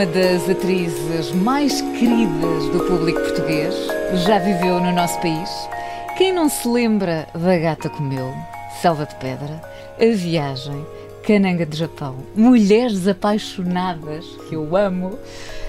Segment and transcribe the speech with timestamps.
[0.00, 3.74] Uma das atrizes mais queridas do público português.
[4.24, 5.50] Já viveu no nosso país.
[6.16, 8.32] Quem não se lembra da Gata Comeu,
[8.80, 9.60] Selva de Pedra,
[10.00, 10.86] A Viagem,
[11.22, 15.18] Cananga de Japão, Mulheres Apaixonadas, que eu amo.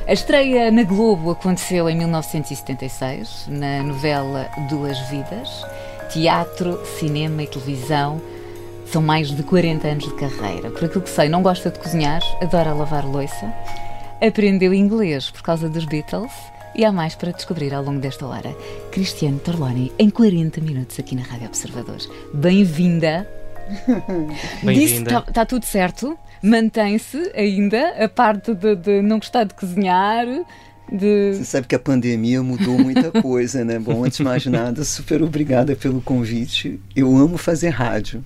[0.08, 5.50] A estreia na Globo aconteceu em 1976, na novela Duas Vidas.
[6.10, 8.22] Teatro, cinema e televisão.
[8.86, 10.70] São mais de 40 anos de carreira.
[10.70, 13.54] Por aquilo que sei, não gosta de cozinhar, adora lavar louça.
[14.22, 16.32] Aprendeu inglês por causa dos Beatles
[16.76, 18.56] e há mais para descobrir ao longo desta hora.
[18.92, 22.08] Cristiano Torloni, em 40 minutos aqui na Rádio Observadores.
[22.32, 23.28] Bem-vinda.
[24.62, 25.10] Bem-vinda.
[25.10, 26.16] Está tá tudo certo?
[26.44, 30.28] Mantém-se ainda a parte de, de não gostar de cozinhar,
[30.92, 31.34] de...
[31.34, 33.80] Você sabe que a pandemia mudou muita coisa, né?
[33.80, 36.80] Bom, antes de mais nada, super obrigada pelo convite.
[36.96, 38.24] Eu amo fazer rádio.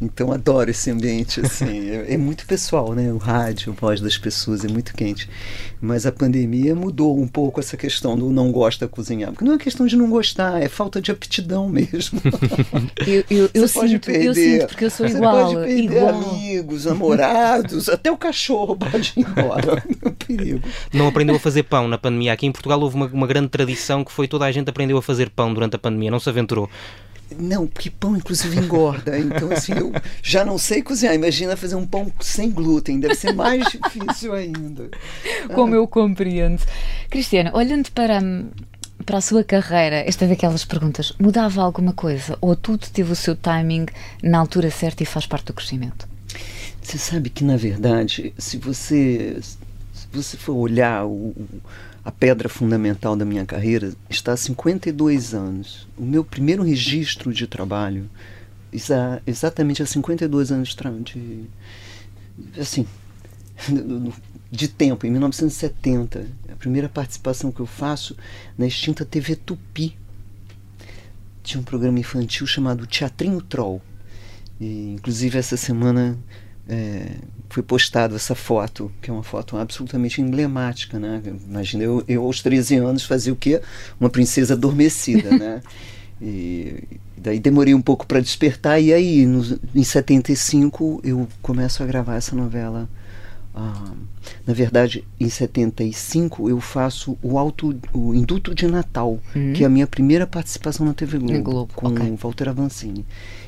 [0.00, 1.90] Então adoro esse ambiente, assim.
[1.90, 3.12] É, é, muito pessoal, né?
[3.12, 5.28] O rádio, a voz das pessoas é muito quente.
[5.78, 9.30] Mas a pandemia mudou um pouco essa questão do não gosta de cozinhar.
[9.30, 12.18] Porque não é questão de não gostar, é falta de aptidão mesmo.
[13.06, 15.52] eu, eu, eu sinto, perder, eu sinto, porque eu sou você igual.
[15.52, 16.08] Pode perder igual.
[16.08, 19.84] amigos, namorados, até o cachorro pode ir embora.
[20.02, 20.66] É perigo.
[20.94, 22.32] Não aprendeu a fazer pão na pandemia.
[22.32, 25.02] Aqui em Portugal houve uma, uma grande tradição que foi toda a gente aprendeu a
[25.02, 26.10] fazer pão durante a pandemia.
[26.10, 26.70] Não se aventurou.
[27.38, 29.18] Não, porque pão inclusive engorda.
[29.18, 29.92] Então, assim, eu
[30.22, 31.14] já não sei cozinhar.
[31.14, 34.90] Imagina fazer um pão sem glúten, deve ser mais difícil ainda.
[35.54, 35.76] Como ah.
[35.76, 36.62] eu compreendo.
[37.08, 38.20] Cristiana, olhando para,
[39.04, 42.36] para a sua carreira, esta é daquelas perguntas: mudava alguma coisa?
[42.40, 43.86] Ou tudo teve o seu timing
[44.22, 46.08] na altura certa e faz parte do crescimento?
[46.82, 51.34] Você sabe que, na verdade, se você, se você for olhar o
[52.04, 55.86] a pedra fundamental da minha carreira está há 52 anos.
[55.96, 58.08] O meu primeiro registro de trabalho
[58.72, 60.74] está exatamente há 52 anos
[61.04, 61.44] de
[62.58, 62.86] assim
[64.50, 66.26] de tempo, em 1970.
[66.50, 68.16] A primeira participação que eu faço
[68.56, 69.96] na extinta TV Tupi.
[71.42, 73.80] Tinha um programa infantil chamado Teatrinho Troll.
[74.60, 76.18] E, inclusive essa semana
[76.68, 77.16] é,
[77.50, 81.20] foi postado essa foto, que é uma foto absolutamente emblemática, né?
[81.48, 83.60] Imagina eu, eu aos 13 anos fazia o quê?
[83.98, 85.60] Uma princesa adormecida, né?
[86.22, 86.84] E
[87.16, 92.16] daí demorei um pouco para despertar e aí no, em 75 eu começo a gravar
[92.16, 92.88] essa novela.
[93.52, 93.92] Ah,
[94.46, 99.52] na verdade, em 75 eu faço o auto o Induto de Natal, uhum.
[99.52, 101.74] que é a minha primeira participação na TV Globo, Globo.
[101.74, 102.16] com okay.
[102.16, 103.04] Walter Avancini.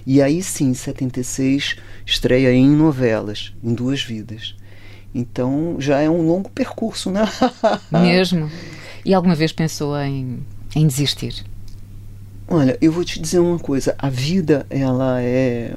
[0.07, 4.55] E aí sim, em 76, estreia em novelas, em duas vidas.
[5.15, 7.29] Então já é um longo percurso, né?
[7.91, 8.51] Mesmo.
[9.05, 10.41] E alguma vez pensou em,
[10.75, 11.45] em desistir?
[12.49, 13.95] Olha, eu vou te dizer uma coisa.
[13.99, 15.75] A vida, ela é.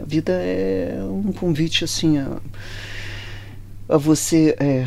[0.00, 2.38] A vida é um convite assim a,
[3.90, 4.86] a você é,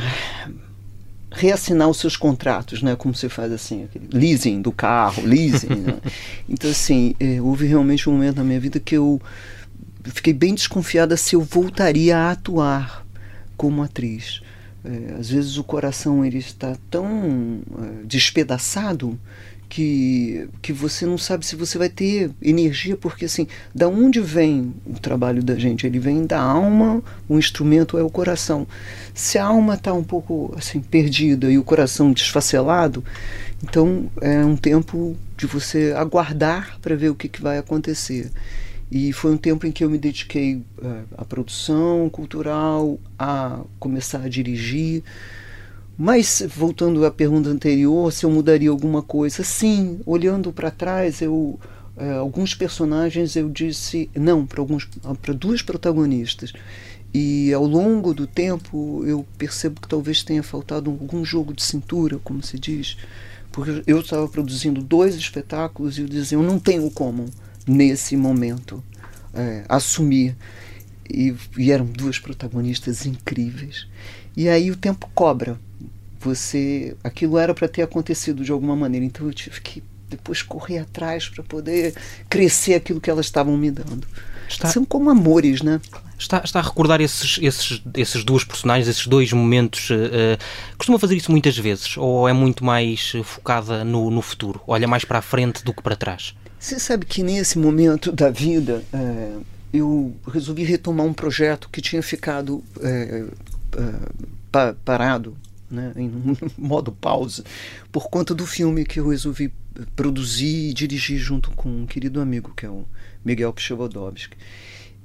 [1.32, 2.96] reassinar os seus contratos, né?
[2.96, 5.68] Como você faz assim, leasing do carro, leasing.
[5.68, 6.00] né?
[6.48, 9.22] Então assim, é, houve realmente um momento na minha vida que eu
[10.06, 13.06] fiquei bem desconfiada se eu voltaria a atuar
[13.58, 14.42] como atriz.
[14.86, 19.20] É, às vezes o coração ele está tão é, despedaçado
[19.74, 24.72] que, que você não sabe se você vai ter energia, porque assim, da onde vem
[24.86, 25.88] o trabalho da gente?
[25.88, 28.68] Ele vem da alma, o instrumento é o coração.
[29.16, 33.04] Se a alma está um pouco assim perdida e o coração desfacelado,
[33.64, 38.32] então é um tempo de você aguardar para ver o que, que vai acontecer.
[38.92, 44.22] E foi um tempo em que eu me dediquei uh, à produção cultural, a começar
[44.22, 45.04] a dirigir.
[45.98, 51.60] Mas, voltando à pergunta anterior, se eu mudaria alguma coisa, sim, olhando para trás, eu.
[51.96, 54.90] É, alguns personagens eu disse não para alguns
[55.22, 56.52] para duas protagonistas.
[57.14, 62.18] E ao longo do tempo eu percebo que talvez tenha faltado algum jogo de cintura
[62.18, 62.98] como se diz
[63.54, 67.28] porque eu estava produzindo dois espetáculos e eu dizia eu não tenho como
[67.66, 68.84] nesse momento
[69.34, 70.36] é, assumir.
[71.08, 73.88] E, e eram duas protagonistas incríveis
[74.36, 75.60] e aí o tempo cobra.
[76.20, 79.06] Você aquilo era para ter acontecido de alguma maneira.
[79.06, 81.94] Então eu tive que depois correr atrás para poder
[82.30, 84.08] crescer aquilo que elas estavam me dando.
[84.48, 85.82] Está, são como amores né?
[86.18, 90.38] Está, está a recordar esses esses esses dois personagens esses dois momentos uh,
[90.78, 94.62] costuma fazer isso muitas vezes ou é muito mais focada no, no futuro?
[94.68, 96.36] Olha mais para a frente do que para trás?
[96.60, 99.34] Você sabe que nesse momento da vida é,
[99.74, 103.26] eu resolvi retomar um projeto que tinha ficado é,
[104.52, 105.38] pa parado
[105.70, 106.12] né, em
[106.58, 107.44] modo pausa,
[107.92, 109.52] por conta do filme que eu resolvi
[109.96, 112.86] produzir e dirigir junto com um querido amigo, que é o
[113.26, 114.38] Miguel Pchevodowski.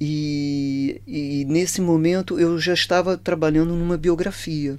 [0.01, 4.79] E, e nesse momento eu já estava trabalhando numa biografia.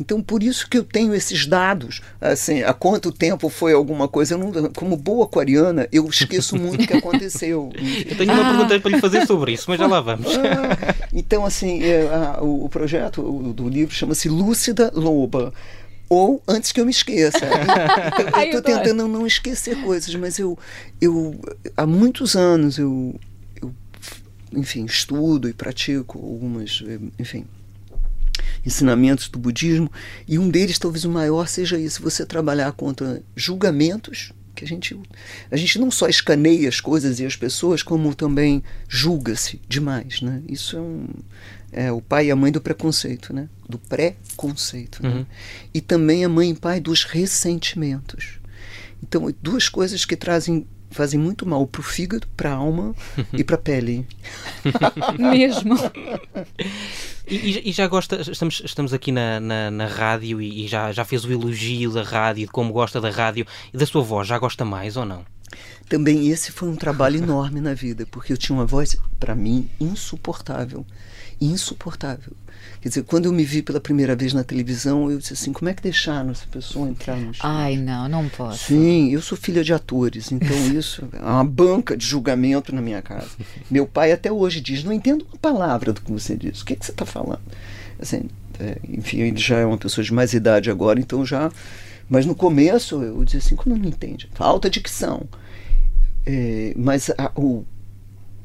[0.00, 4.34] Então, por isso que eu tenho esses dados, assim, há quanto tempo foi alguma coisa.
[4.34, 7.70] Não, como boa aquariana, eu esqueço muito o que aconteceu.
[8.08, 8.48] eu tenho uma ah.
[8.50, 10.26] pergunta para lhe fazer sobre isso, mas já lá vamos.
[10.34, 15.52] Ah, então, assim, é, a, o, o, projeto o, do livro chama-se Lúcida Loba
[16.08, 17.38] ou antes que eu me esqueça.
[18.20, 20.58] Então, eu estou tentando não esquecer coisas, mas eu,
[21.00, 21.38] eu
[21.76, 23.14] há muitos anos eu,
[23.60, 23.72] eu,
[24.54, 26.82] enfim, estudo e pratico algumas,
[27.18, 27.44] enfim,
[28.64, 29.90] ensinamentos do budismo,
[30.26, 34.98] e um deles, talvez o maior, seja isso: você trabalhar contra julgamentos, que a gente,
[35.50, 40.20] a gente não só escaneia as coisas e as pessoas, como também julga-se demais.
[40.20, 40.42] Né?
[40.48, 41.06] Isso é, um,
[41.72, 43.48] é o pai e a mãe do preconceito, né?
[43.68, 45.02] do pré-conceito.
[45.02, 45.08] Né?
[45.08, 45.18] Uhum.
[45.20, 45.26] Né?
[45.72, 48.38] E também a mãe e pai dos ressentimentos.
[49.02, 52.94] Então, duas coisas que trazem fazem muito mal para o fígado, para a alma
[53.32, 54.06] e para a pele.
[55.18, 55.76] Mesmo.
[57.26, 61.04] E, e, já gosta, estamos, estamos aqui na, na, na rádio e, e, já, já
[61.04, 64.38] fez o elogio da rádio, de como gosta da rádio e da sua voz, já
[64.38, 65.24] gosta mais ou não?
[65.88, 69.68] Também esse foi um trabalho enorme na vida, porque eu tinha uma voz, para mim,
[69.80, 70.86] insuportável.
[71.40, 72.32] Insuportável.
[72.80, 75.68] Quer dizer, quando eu me vi pela primeira vez na televisão, eu disse assim: como
[75.68, 77.40] é que deixaram essa pessoa entrar no estúdio?
[77.42, 78.68] Ai, não, não posso.
[78.68, 83.02] Sim, eu sou filha de atores, então isso é uma banca de julgamento na minha
[83.02, 83.28] casa.
[83.70, 86.72] Meu pai até hoje diz: não entendo uma palavra do que você diz, o que,
[86.72, 87.42] é que você está falando?
[87.98, 88.22] Assim,
[88.58, 91.52] é, enfim, ele já é uma pessoa de mais idade agora, então já.
[92.08, 94.26] Mas no começo eu dizia assim: como não entende?
[94.32, 95.28] Falta dicção.
[96.24, 97.64] É, mas a, o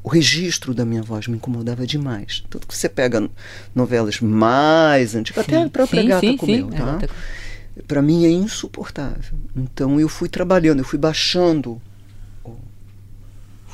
[0.06, 2.44] o registro da minha voz me incomodava demais.
[2.48, 3.28] Tanto que você pega
[3.74, 6.76] novelas mais antigas, até a própria sim, Gata sim, Comeu, sim.
[6.76, 7.00] tá?
[7.88, 9.36] Para mim é insuportável.
[9.56, 11.82] Então eu fui trabalhando, eu fui baixando,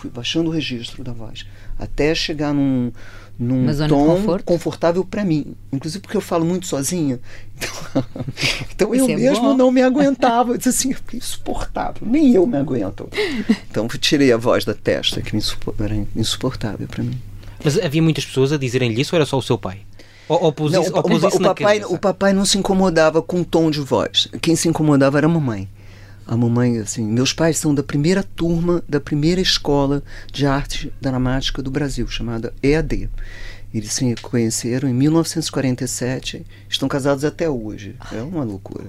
[0.03, 1.47] fui baixando o registro da voz,
[1.79, 2.91] até chegar num,
[3.39, 5.55] num tom confortável para mim.
[5.73, 7.21] Inclusive porque eu falo muito sozinha.
[8.75, 9.57] Então, então eu é mesmo bom.
[9.57, 10.53] não me aguentava.
[10.53, 12.03] Eu disse assim, insuportável.
[12.05, 13.09] Nem eu me aguento.
[13.71, 15.37] Então eu tirei a voz da testa, que
[15.79, 17.21] era insuportável para mim.
[17.63, 19.83] Mas havia muitas pessoas a dizerem-lhe isso ou era só o seu pai?
[20.29, 23.71] Ou, ou não, o, o, o, papai, o papai não se incomodava com o tom
[23.71, 24.27] de voz.
[24.41, 25.69] Quem se incomodava era a mamãe.
[26.27, 30.03] A mamãe, assim, meus pais são da primeira turma da primeira escola
[30.33, 33.11] de arte dramática do Brasil, chamada EAD.
[33.75, 37.97] Eles se conheceram em 1947, estão casados até hoje.
[38.13, 38.85] É uma loucura.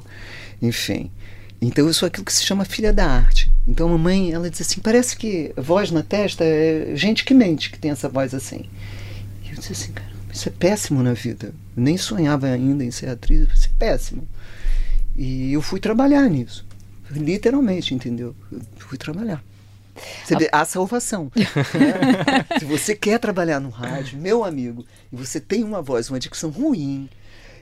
[0.62, 1.09] Enfim.
[1.62, 3.50] Então eu sou aquilo que se chama filha da arte.
[3.65, 7.71] Então a mamãe, ela diz assim, parece que voz na testa é gente que mente
[7.71, 8.65] que tem essa voz assim.
[9.44, 11.53] E eu disse assim, cara, isso é péssimo na vida.
[11.77, 14.27] Eu nem sonhava ainda em ser atriz, isso é péssimo.
[15.15, 16.65] E eu fui trabalhar nisso.
[17.13, 18.36] Literalmente, entendeu?
[18.51, 19.44] Eu fui trabalhar.
[20.24, 21.31] Você vê, a salvação.
[21.36, 21.45] Né?
[22.60, 26.50] Se você quer trabalhar no rádio, meu amigo, e você tem uma voz, uma dicção
[26.50, 27.10] ruim,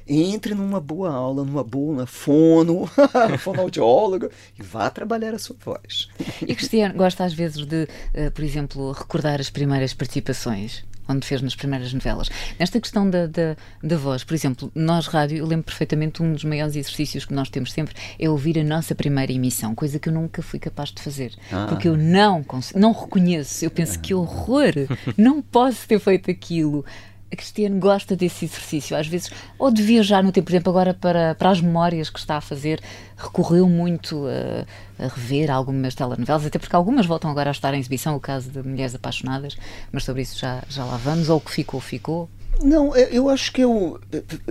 [0.07, 2.89] entre numa boa aula, numa boa fono,
[3.39, 6.09] fonoaudióloga e vá trabalhar a sua voz.
[6.41, 10.83] E Cristiano, gosta às vezes de, uh, por exemplo, recordar as primeiras participações?
[11.11, 12.29] onde fez nas primeiras novelas.
[12.59, 16.43] Nesta questão da, da, da, voz, por exemplo, nós, rádio, eu lembro perfeitamente um dos
[16.43, 20.13] maiores exercícios que nós temos sempre é ouvir a nossa primeira emissão, coisa que eu
[20.13, 21.33] nunca fui capaz de fazer.
[21.51, 21.65] Ah.
[21.67, 22.45] Porque eu não,
[22.75, 23.65] não reconheço.
[23.65, 24.73] Eu penso que horror,
[25.17, 26.85] não posso ter feito aquilo
[27.31, 30.93] a Cristiane gosta desse exercício, às vezes, ou de viajar no tempo, por exemplo, agora
[30.93, 32.81] para, para as memórias que está a fazer,
[33.17, 37.79] recorreu muito a, a, rever algumas telenovelas, até porque algumas voltam agora a estar em
[37.79, 39.57] exibição, o caso de Mulheres Apaixonadas,
[39.91, 42.29] mas sobre isso já, já lá vamos, ou o que ficou, ficou.
[42.63, 43.99] Não, é, eu acho que eu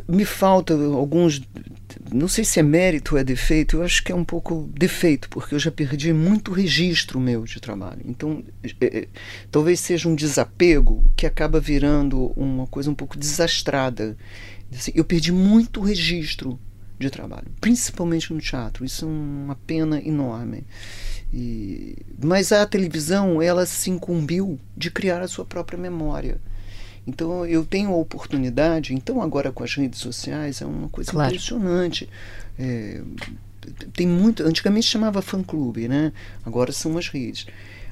[0.09, 1.41] me falta alguns,
[2.13, 5.29] não sei se é mérito ou é defeito, eu acho que é um pouco defeito,
[5.29, 8.01] porque eu já perdi muito registro meu de trabalho.
[8.05, 9.09] Então, é, é,
[9.51, 14.17] talvez seja um desapego que acaba virando uma coisa um pouco desastrada.
[14.73, 16.59] Assim, eu perdi muito registro
[16.99, 18.85] de trabalho, principalmente no teatro.
[18.85, 20.65] Isso é uma pena enorme.
[21.33, 26.41] E, mas a televisão, ela se incumbiu de criar a sua própria memória.
[27.11, 31.35] Então eu tenho a oportunidade, então agora com as redes sociais é uma coisa claro.
[31.35, 32.09] impressionante.
[32.59, 33.03] É,
[33.93, 36.13] tem muito, antigamente chamava fã clube, né?
[36.47, 37.47] Agora são as redes.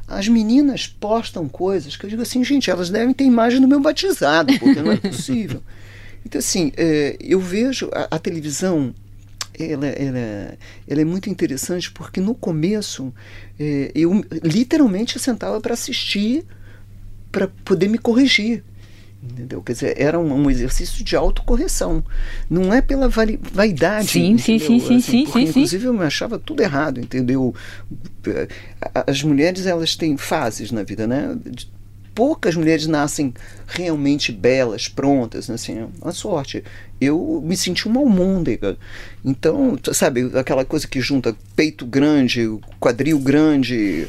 [0.06, 3.80] As meninas postam coisas que eu digo assim, gente, elas devem ter imagem do meu
[3.80, 5.62] batizado, porque não é possível.
[6.26, 8.92] Então assim, é, eu vejo a, a televisão
[9.58, 13.14] ela, ela, ela, é muito interessante porque no começo
[13.58, 16.44] é, eu literalmente sentava para assistir
[17.30, 18.64] para poder me corrigir.
[19.20, 19.60] Entendeu?
[19.62, 22.04] Quer dizer, era um, um, exercício de autocorreção.
[22.48, 24.08] Não é pela vaidade.
[24.08, 27.52] Sim, sim, sim, assim, sim, sim, Inclusive, eu me achava tudo errado, entendeu?
[29.06, 31.36] As mulheres, elas têm fases na vida, né?
[32.18, 33.32] Poucas mulheres nascem
[33.64, 36.64] realmente belas, prontas, né, assim, é uma sorte.
[37.00, 38.76] Eu me senti uma almôndega.
[39.24, 44.08] Então, sabe, aquela coisa que junta peito grande, quadril grande,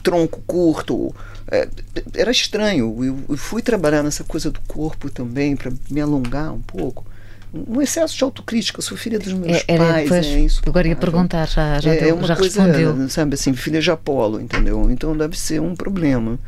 [0.00, 1.12] tronco curto.
[1.50, 1.66] É,
[2.14, 2.96] era estranho.
[3.28, 7.04] Eu fui trabalhar nessa coisa do corpo também, para me alongar um pouco
[7.52, 8.78] um excesso de autocrítica.
[8.78, 10.62] Eu sou filha dos meus é, era, pais, depois, é isso.
[10.64, 13.08] Agora ia perguntar, já, já, é, deu, é uma já coisa, respondeu.
[13.08, 14.88] Sabe assim, filha de Apolo, entendeu?
[14.88, 16.38] Então deve ser um problema.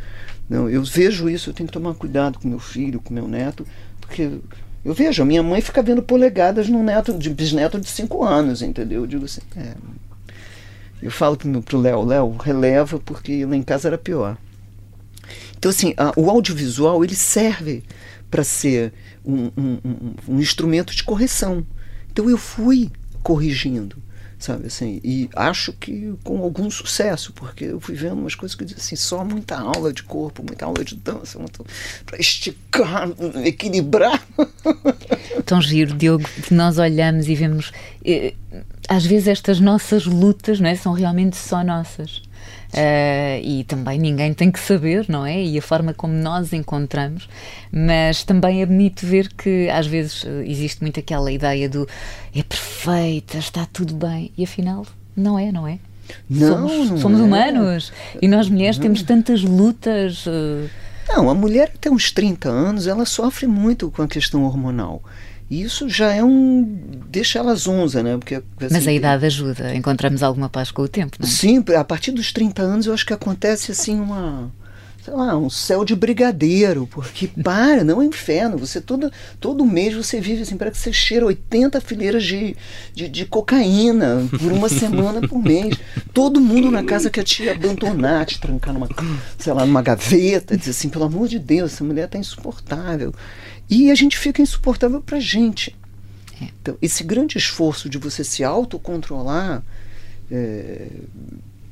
[0.53, 3.67] Não, eu vejo isso, eu tenho que tomar cuidado com meu filho, com meu neto,
[3.99, 4.39] porque
[4.85, 8.61] eu vejo, a minha mãe fica vendo polegadas no neto, de bisneto de 5 anos,
[8.61, 9.01] entendeu?
[9.01, 9.73] Eu digo assim, é,
[11.01, 14.37] eu falo pro Léo, Léo, releva, porque lá em casa era pior.
[15.57, 17.83] Então, assim, a, o audiovisual, ele serve
[18.31, 18.93] para ser
[19.25, 21.67] um, um, um, um instrumento de correção.
[22.11, 22.91] Então eu fui
[23.23, 23.97] corrigindo
[24.43, 28.65] sabe assim e acho que com algum sucesso porque eu fui vendo umas coisas que
[28.65, 31.39] dizem assim só muita aula de corpo muita aula de dança
[32.05, 33.09] para esticar
[33.45, 34.23] equilibrar.
[35.47, 37.73] Tão giro Diogo que nós olhamos e vemos
[38.05, 38.35] eh,
[38.89, 42.23] às vezes estas nossas lutas não é são realmente só nossas
[42.73, 45.43] Uh, e também ninguém tem que saber, não é?
[45.43, 47.29] E a forma como nós encontramos,
[47.71, 51.87] mas também é bonito ver que às vezes eh, existe muito aquela ideia do
[52.35, 55.79] é perfeita, está tudo bem, e afinal não é, não é?
[56.29, 57.23] Não, somos, não somos é.
[57.23, 58.85] humanos e nós mulheres não.
[58.85, 60.25] temos tantas lutas.
[60.27, 60.69] Uh...
[61.09, 65.03] Não, a mulher até uns 30 anos ela sofre muito com a questão hormonal.
[65.53, 66.65] Isso já é um.
[67.11, 68.17] deixa ela zonza, né?
[68.17, 71.31] Porque, assim, Mas a idade ajuda, encontramos alguma paz com o tempo, não é?
[71.31, 74.51] Sim, a partir dos 30 anos eu acho que acontece assim uma
[75.05, 78.57] sei lá, um céu de brigadeiro, porque para, não é inferno.
[78.57, 82.57] Você todo, todo mês você vive assim, parece que você cheira 80 fileiras de,
[82.95, 85.77] de, de cocaína por uma semana por mês.
[86.15, 88.89] Todo mundo na casa quer te abandonar, te trancar numa,
[89.37, 93.13] sei lá, numa gaveta, dizer assim, pelo amor de Deus, essa mulher tá insuportável.
[93.73, 95.75] E a gente fica insuportável pra gente.
[96.39, 96.49] É.
[96.61, 99.63] Então, esse grande esforço de você se autocontrolar
[100.31, 100.89] é,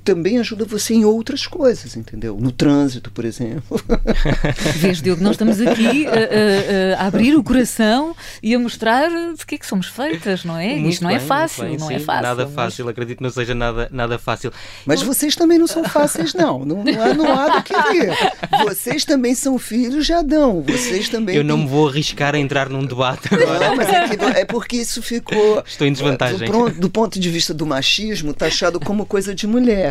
[0.04, 2.36] também ajuda você em outras coisas, entendeu?
[2.40, 3.80] No trânsito, por exemplo.
[4.76, 9.44] Vês, Diogo, nós estamos aqui a, a, a, abrir o coração e a mostrar de
[9.46, 10.74] que é que somos feitas, não é?
[10.74, 12.22] Muito Isto não bem, é fácil, bem, não sim, é fácil.
[12.22, 12.54] Nada mas...
[12.54, 14.52] fácil, acredito que não seja nada, nada fácil.
[14.86, 16.64] Mas vocês também não são fáceis, não.
[16.64, 18.16] Não, não, há, não há do que ver.
[18.64, 20.62] Vocês também são filhos de Adão.
[20.66, 21.36] Vocês também.
[21.36, 23.68] Eu não me vou arriscar a entrar num debate agora.
[23.68, 25.62] Não, mas é, que, é porque isso ficou.
[25.66, 26.50] Estou em desvantagem.
[26.50, 29.89] Do, do ponto de vista do machismo, taxado como coisa de mulher.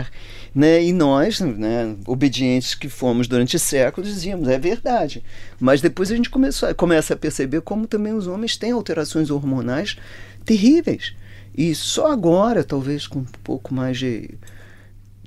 [0.53, 0.84] Né?
[0.84, 5.24] E nós, né, obedientes que fomos durante séculos, dizíamos, é verdade.
[5.60, 9.98] Mas depois a gente começou, começa a perceber como também os homens têm alterações hormonais
[10.46, 11.13] terríveis.
[11.56, 14.38] E só agora, talvez com um pouco mais de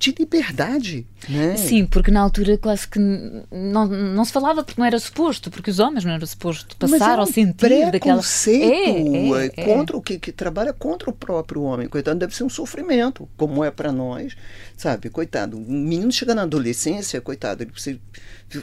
[0.03, 1.05] de liberdade.
[1.29, 1.55] Né?
[1.55, 5.71] Sim, porque na altura quase que não, não se falava porque não era suposto, porque
[5.71, 8.21] os homens não eram suposto passar é ou sentir daquela.
[8.47, 11.87] É, é, é, contra o que, que trabalha contra o próprio homem.
[11.87, 14.35] Coitado, deve ser um sofrimento, como é para nós,
[14.75, 15.09] sabe?
[15.09, 17.99] Coitado, um menino chega na adolescência, coitado, ele precisa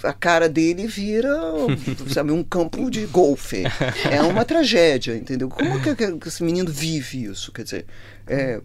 [0.04, 1.30] a cara dele vira
[2.12, 3.64] sabe, um campo de golfe.
[4.10, 5.48] É uma tragédia, entendeu?
[5.48, 7.50] Como que, que esse menino vive isso?
[7.52, 7.86] Quer dizer,
[8.26, 8.60] é,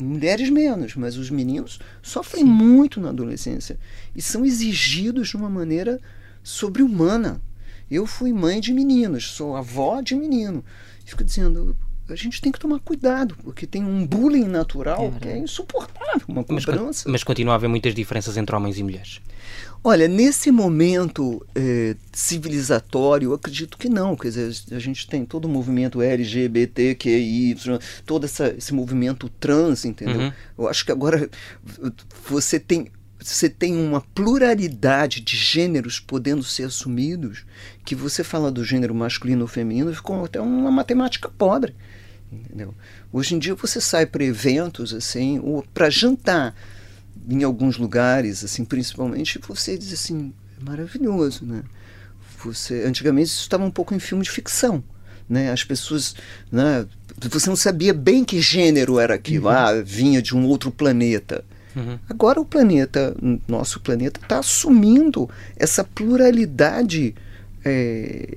[0.00, 2.50] mulheres menos, mas os meninos sofrem Sim.
[2.50, 3.78] muito na adolescência
[4.14, 6.00] e são exigidos de uma maneira
[6.42, 7.40] sobre-humana.
[7.90, 10.64] Eu fui mãe de meninos, sou avó de menino.
[11.04, 11.76] Fico dizendo,
[12.08, 16.22] a gente tem que tomar cuidado, porque tem um bullying natural é que é insuportável,
[16.28, 16.82] uma cobrança.
[16.82, 19.20] Mas, mas continua a haver muitas diferenças entre homens e mulheres.
[19.82, 24.16] Olha, nesse momento eh, civilizatório, eu acredito que não.
[24.16, 27.56] Quer dizer, a gente tem todo o movimento LGBTQI,
[28.06, 30.20] todo essa, esse movimento trans, entendeu?
[30.20, 30.32] Uhum.
[30.58, 31.28] Eu acho que agora
[32.26, 32.90] você tem
[33.24, 37.46] você tem uma pluralidade de gêneros podendo ser assumidos,
[37.82, 41.74] que você fala do gênero masculino ou feminino, ficou até uma matemática pobre.
[42.44, 42.74] Entendeu?
[43.12, 46.54] Hoje em dia você sai para eventos assim, ou para jantar
[47.28, 51.62] em alguns lugares, assim, principalmente, você diz assim, é maravilhoso, né?
[52.44, 54.84] Você, antigamente isso estava um pouco em filme de ficção,
[55.28, 55.50] né?
[55.50, 56.14] As pessoas,
[56.52, 56.86] né?
[57.30, 59.52] Você não sabia bem que gênero era aquilo, uhum.
[59.52, 61.44] ah, vinha de um outro planeta.
[61.74, 61.98] Uhum.
[62.08, 63.16] Agora o planeta,
[63.48, 67.14] nosso planeta, está assumindo essa pluralidade,
[67.64, 68.36] é,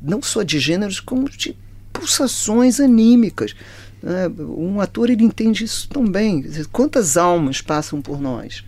[0.00, 1.56] não só de gêneros, como de
[1.92, 3.54] pulsações anímicas.
[4.02, 6.44] É, um ator ele entende isso tão bem.
[6.70, 8.64] Quantas almas passam por nós?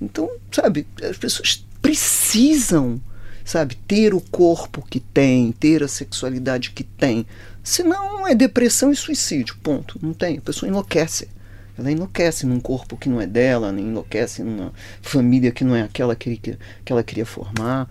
[0.00, 3.00] Então, sabe, as pessoas precisam,
[3.44, 7.26] sabe, ter o corpo que tem, ter a sexualidade que tem.
[7.62, 9.98] Senão é depressão e suicídio, ponto.
[10.00, 10.38] Não tem.
[10.38, 11.28] A pessoa enlouquece.
[11.76, 16.14] Ela enlouquece num corpo que não é dela, enlouquece numa família que não é aquela
[16.14, 17.88] que, que, que ela queria formar.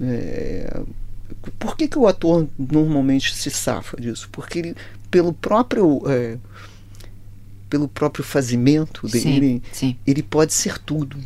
[0.00, 0.82] É,
[1.58, 4.28] por que, que o ator normalmente se safa disso?
[4.30, 4.76] Porque ele,
[5.10, 6.02] pelo próprio.
[6.06, 6.38] É,
[7.68, 9.96] pelo próprio fazimento dele, sim, sim.
[10.06, 11.18] ele pode ser tudo.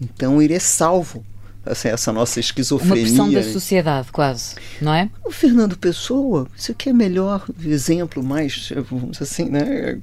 [0.00, 1.24] Então ele é salvo
[1.66, 2.96] assim, essa nossa esquizofrenia.
[2.96, 5.10] Uma pressão da sociedade, quase, não é?
[5.24, 9.98] O Fernando Pessoa, isso aqui é melhor exemplo, mais, vamos assim, né?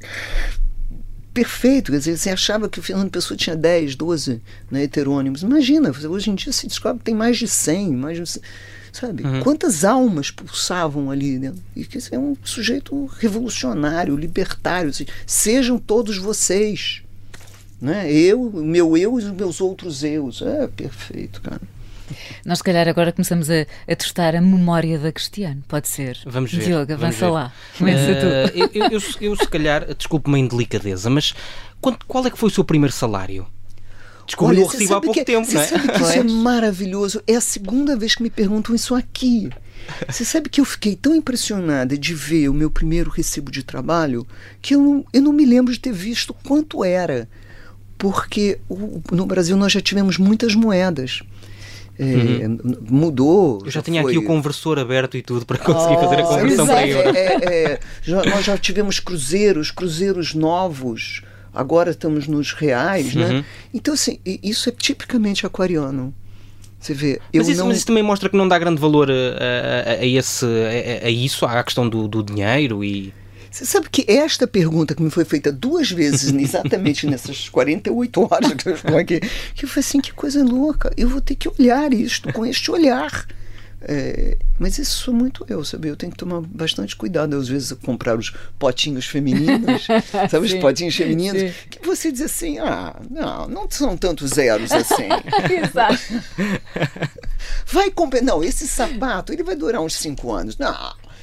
[1.33, 5.41] Perfeito, quer dizer, você achava que o Fernando Pessoa tinha 10, 12 né, heterônimos.
[5.41, 8.41] Imagina, hoje em dia se descobre que tem mais de 100, mais de 100
[8.95, 9.23] sabe?
[9.23, 9.41] Uhum.
[9.41, 11.61] Quantas almas pulsavam ali dentro?
[11.75, 14.89] E que é um sujeito revolucionário, libertário.
[14.89, 17.01] Assim, sejam todos vocês.
[17.81, 18.11] Né?
[18.11, 20.41] Eu, o meu eu e os meus outros eus.
[20.41, 21.61] É perfeito, cara.
[22.45, 26.17] Nós, se calhar, agora começamos a, a testar a memória da Cristiano, pode ser?
[26.25, 26.65] Vamos ver.
[26.65, 27.51] Diogo, avança lá.
[27.77, 28.57] Começa uh, tu.
[28.77, 31.33] Eu, eu, eu, se calhar, desculpe-me a indelicadeza, mas
[31.81, 33.47] qual é que foi o seu primeiro salário?
[34.25, 35.67] Descobri o recibo há pouco que, tempo, você não é?
[35.67, 37.21] sabe que isso é maravilhoso.
[37.27, 39.49] É a segunda vez que me perguntam isso aqui.
[40.07, 44.25] Você sabe que eu fiquei tão impressionada de ver o meu primeiro recibo de trabalho
[44.61, 47.29] que eu não, eu não me lembro de ter visto quanto era.
[47.97, 51.21] Porque o, no Brasil nós já tivemos muitas moedas.
[51.97, 52.77] É, uhum.
[52.89, 53.59] Mudou.
[53.63, 54.11] Eu já, já tinha foi...
[54.11, 57.15] aqui o conversor aberto e tudo para conseguir oh, fazer a conversão para euro.
[57.15, 61.21] É, é, já, nós já tivemos cruzeiros, cruzeiros novos
[61.55, 63.25] agora estamos nos reais, né?
[63.25, 63.33] uhum.
[63.33, 63.45] né?
[63.73, 66.13] Então, assim, isso é tipicamente aquariano.
[66.79, 67.19] Você vê.
[67.33, 67.67] Mas isso, não...
[67.67, 71.09] mas, isso, também mostra que não dá grande valor a, a, a esse, a, a,
[71.09, 73.13] isso, à questão do, do dinheiro e.
[73.49, 78.53] Você sabe que esta pergunta que me foi feita duas vezes, exatamente nessas 48 horas
[78.53, 79.21] que eu estou aqui,
[79.55, 82.69] que eu falei assim: que coisa louca, eu vou ter que olhar isto com este
[82.69, 83.25] olhar.
[83.87, 85.89] É, mas isso sou muito eu, sabe?
[85.89, 89.85] Eu tenho que tomar bastante cuidado, às vezes, comprar os potinhos femininos,
[90.29, 90.49] sabe?
[90.49, 91.53] Sim, os potinhos femininos, sim.
[91.69, 95.07] que você diz assim: ah, não, não são tantos zeros assim.
[95.63, 95.99] Exato.
[97.71, 98.23] Vai comprar.
[98.23, 100.57] Não, esse sapato, ele vai durar uns 5 anos.
[100.57, 100.73] Não.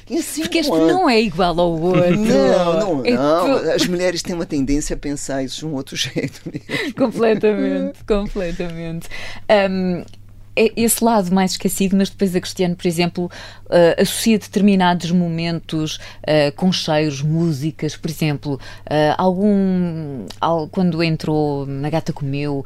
[0.05, 0.87] Porque este anos.
[0.87, 2.17] não é igual ao outro.
[2.17, 3.71] Não, não, não.
[3.71, 6.93] As mulheres têm uma tendência a pensar isso de um outro jeito mesmo.
[6.95, 9.09] completamente, completamente.
[9.69, 10.03] Um,
[10.55, 15.95] é esse lado mais esquecido, mas depois a Cristiano, por exemplo, uh, associa determinados momentos
[15.95, 20.25] uh, com cheiros, músicas, por exemplo, uh, algum.
[20.39, 22.65] Al, quando entrou na Gata Comeu,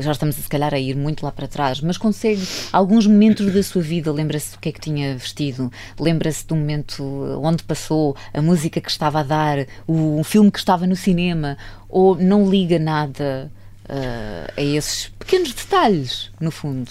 [0.00, 3.62] já estamos se calhar a ir muito lá para trás, mas consegue alguns momentos da
[3.62, 7.02] sua vida, lembra-se do que é que tinha vestido, lembra-se do momento
[7.42, 11.56] onde passou, a música que estava a dar, o, o filme que estava no cinema,
[11.88, 13.50] ou não liga nada
[13.88, 16.90] uh, a esses pequenos detalhes, no fundo.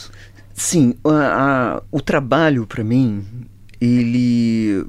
[0.53, 3.25] Sim, a, a, o trabalho para mim,
[3.79, 4.85] ele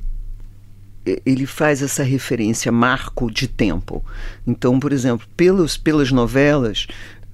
[1.24, 4.04] ele faz essa referência marco de tempo.
[4.46, 6.86] Então, por exemplo, pelos, pelas novelas,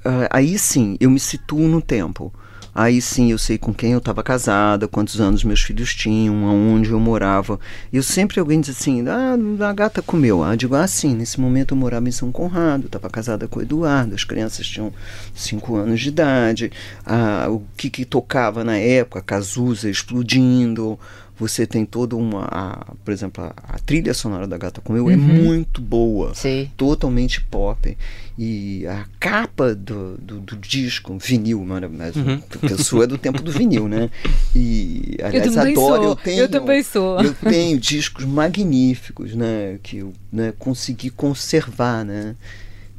[0.05, 2.33] uh, aí sim eu me situo no tempo.
[2.75, 6.91] Aí sim eu sei com quem eu estava casada, quantos anos meus filhos tinham, aonde
[6.91, 7.61] eu morava.
[7.93, 9.37] E eu sempre alguém diz assim: ah,
[9.69, 10.43] a gata comeu.
[10.43, 13.63] Ah, digo, ah, sim, nesse momento eu morava em São Conrado, estava casada com o
[13.63, 14.93] Eduardo, as crianças tinham
[15.35, 16.73] 5 anos de idade.
[17.07, 20.99] Ah, o que, que tocava na época, Cazuza explodindo
[21.37, 22.45] você tem toda uma.
[22.45, 25.31] A, por exemplo, a, a, trilha sonora da Gata Comeu é uhum.
[25.31, 26.71] é muito boa, Sim.
[26.77, 27.97] totalmente pop.
[28.39, 32.41] E a capa do, do, do disco, vinil, mas uhum.
[32.63, 34.11] a sua é do tempo do vinil, né?
[34.55, 36.05] E aliás, eu adoro, sou.
[36.05, 36.41] eu tenho.
[36.41, 37.21] Eu também sou.
[37.21, 39.79] Eu tenho discos magníficos, né?
[39.83, 42.37] Que eu né, consegui conservar, né?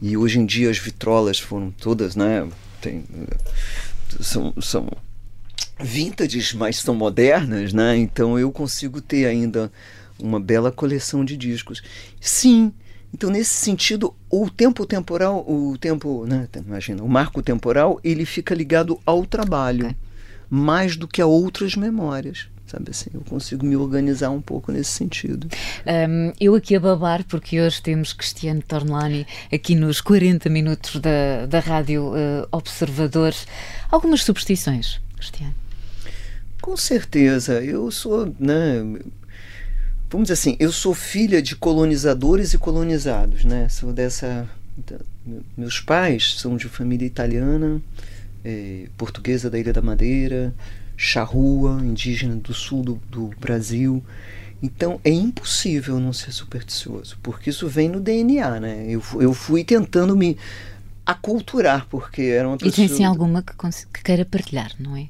[0.02, 2.45] E hoje em dia as vitrolas foram todas, né?
[2.82, 3.04] Tem,
[4.19, 4.88] são, são
[5.79, 7.97] vintages, mas são modernas, né?
[7.97, 9.71] Então eu consigo ter ainda
[10.19, 11.83] uma bela coleção de discos.
[12.19, 12.71] Sim,
[13.13, 18.55] então nesse sentido, o tempo temporal, o tempo, né, imagina, o marco temporal, ele fica
[18.55, 19.97] ligado ao trabalho, okay.
[20.49, 24.91] mais do que a outras memórias sabe assim, eu consigo me organizar um pouco nesse
[24.91, 25.47] sentido.
[25.85, 31.45] Um, eu aqui a babar, porque hoje temos Cristiano Tornlani aqui nos 40 minutos da,
[31.47, 33.33] da Rádio uh, Observador.
[33.91, 35.64] Algumas superstições, Cristiano?
[36.65, 37.63] Com certeza.
[37.63, 38.80] Eu sou, né,
[40.10, 43.69] vamos dizer assim, eu sou filha de colonizadores e colonizados, né?
[43.69, 44.49] Sou dessa
[45.56, 47.80] meus pais são de família italiana,
[48.43, 50.56] é, portuguesa da Ilha da Madeira,
[50.97, 54.04] charrua, indígena do sul do, do, Brasil.
[54.60, 58.86] Então é impossível não ser supersticioso, porque isso vem no DNA, né?
[58.89, 60.36] Eu, eu fui tentando me
[61.06, 62.86] aculturar, porque era uma pessoa.
[62.86, 63.54] E tem sim alguma que,
[63.93, 65.10] que queira partilhar, não é?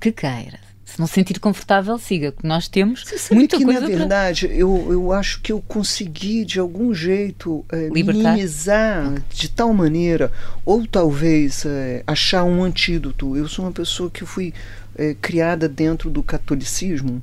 [0.00, 0.58] Que queira.
[0.84, 4.50] Se não se sentir confortável, siga, que nós temos Você muita que, coisa na verdade,
[4.52, 8.32] eu, eu acho que eu consegui, de algum jeito, é, Libertar?
[8.32, 10.32] minimizar de tal maneira,
[10.64, 13.36] ou talvez é, achar um antídoto.
[13.36, 14.52] Eu sou uma pessoa que fui
[14.96, 17.22] é, criada dentro do catolicismo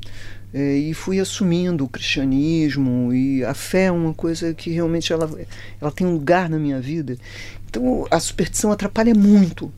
[0.54, 5.30] é, e fui assumindo o cristianismo e a fé é uma coisa que realmente ela,
[5.82, 7.18] ela tem um lugar na minha vida.
[7.70, 9.72] Então a superstição atrapalha muito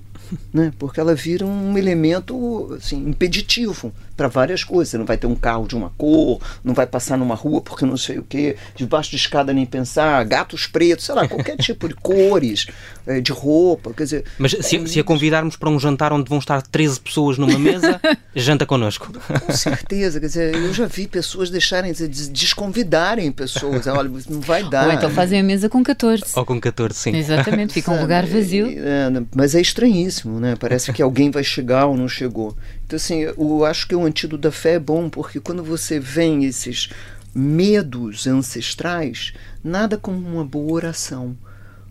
[0.54, 0.72] né?
[0.78, 4.90] Porque ela vira um elemento assim, impeditivo para várias coisas.
[4.90, 7.86] Você não vai ter um carro de uma cor, não vai passar numa rua porque
[7.86, 11.88] não sei o que, debaixo de escada nem pensar, gatos pretos, sei lá, qualquer tipo
[11.88, 12.68] de cores,
[13.08, 14.26] eh, de roupa, quer dizer.
[14.38, 18.02] Mas se, se a convidarmos para um jantar onde vão estar 13 pessoas numa mesa,
[18.36, 19.10] janta connosco.
[19.46, 21.94] Com certeza, quer dizer, eu já vi pessoas deixarem,
[22.30, 23.88] desconvidarem pessoas.
[23.88, 24.88] Olha, não vai dar.
[24.88, 26.26] Ou então fazem a mesa com 14.
[26.36, 27.16] Ou com 14, sim.
[27.16, 28.68] Exatamente, fica um lugar vazio.
[28.68, 30.58] É, mas é estranhíssimo, né?
[30.60, 32.54] Parece que alguém vai chegar ou não chegou.
[32.90, 36.46] Então, assim, eu acho que o antídoto da fé é bom, porque quando você vem
[36.46, 36.90] esses
[37.36, 39.32] medos ancestrais,
[39.64, 41.38] nada como uma boa oração.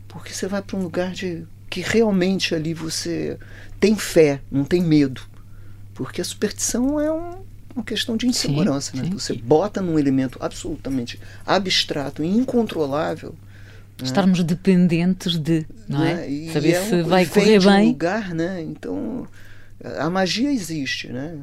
[0.09, 3.39] Porque você vai para um lugar de que realmente ali você
[3.79, 5.23] tem fé, não tem medo.
[5.95, 7.45] Porque a superstição é um,
[7.77, 8.91] uma questão de insegurança.
[8.91, 9.05] Sim, né?
[9.05, 9.11] sim.
[9.13, 13.37] Você bota num elemento absolutamente abstrato e incontrolável.
[14.03, 16.15] Estarmos dependentes de, não é?
[16.15, 16.29] né?
[16.29, 17.87] E Saber é se vai correr bem.
[17.87, 18.61] lugar, né?
[18.63, 19.29] Então,
[19.83, 21.41] a magia existe, né?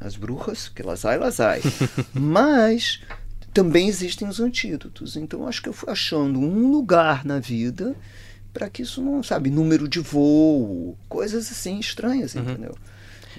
[0.00, 1.60] As bruxas, que elas ai, elas ai.
[2.14, 3.00] Mas
[3.52, 5.16] também existem os antídotos.
[5.16, 7.96] Então, acho que eu fui achando um lugar na vida
[8.52, 12.74] para que isso não, sabe, número de voo, coisas assim estranhas, entendeu?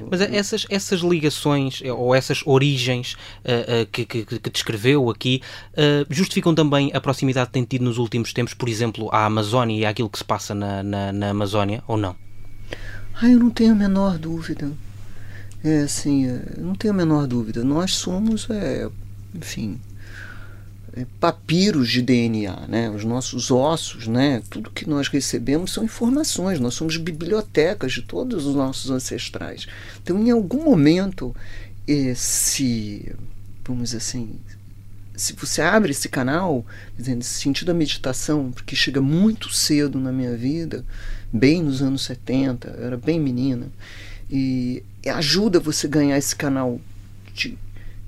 [0.09, 5.09] Mas é essas, essas ligações eh, ou essas origens eh, eh, que, que, que descreveu
[5.09, 5.41] aqui
[5.75, 9.77] eh, justificam também a proximidade que tem tido nos últimos tempos, por exemplo, à Amazónia
[9.77, 12.15] e àquilo que se passa na, na, na Amazónia, ou não?
[13.21, 14.71] Ah, eu não tenho a menor dúvida.
[15.62, 17.65] É assim, é, eu não tenho a menor dúvida.
[17.65, 18.88] Nós somos, é,
[19.36, 19.77] enfim,
[20.93, 22.89] é, papiros de DNA, né?
[22.89, 24.41] Os nossos ossos, né?
[24.49, 26.62] Tudo que nós recebemos são informações.
[26.62, 29.67] Nós somos bibliotecas de todos os nossos ancestrais.
[30.01, 31.36] Então, em algum momento,
[31.86, 33.13] esse,
[33.65, 34.39] vamos dizer assim,
[35.13, 36.65] se você abre esse canal,
[36.97, 40.86] dizer, nesse sentido da meditação, porque chega muito cedo na minha vida,
[41.31, 43.67] bem nos anos 70, eu era bem menina,
[44.29, 46.79] e ajuda você a ganhar esse canal
[47.33, 47.57] de,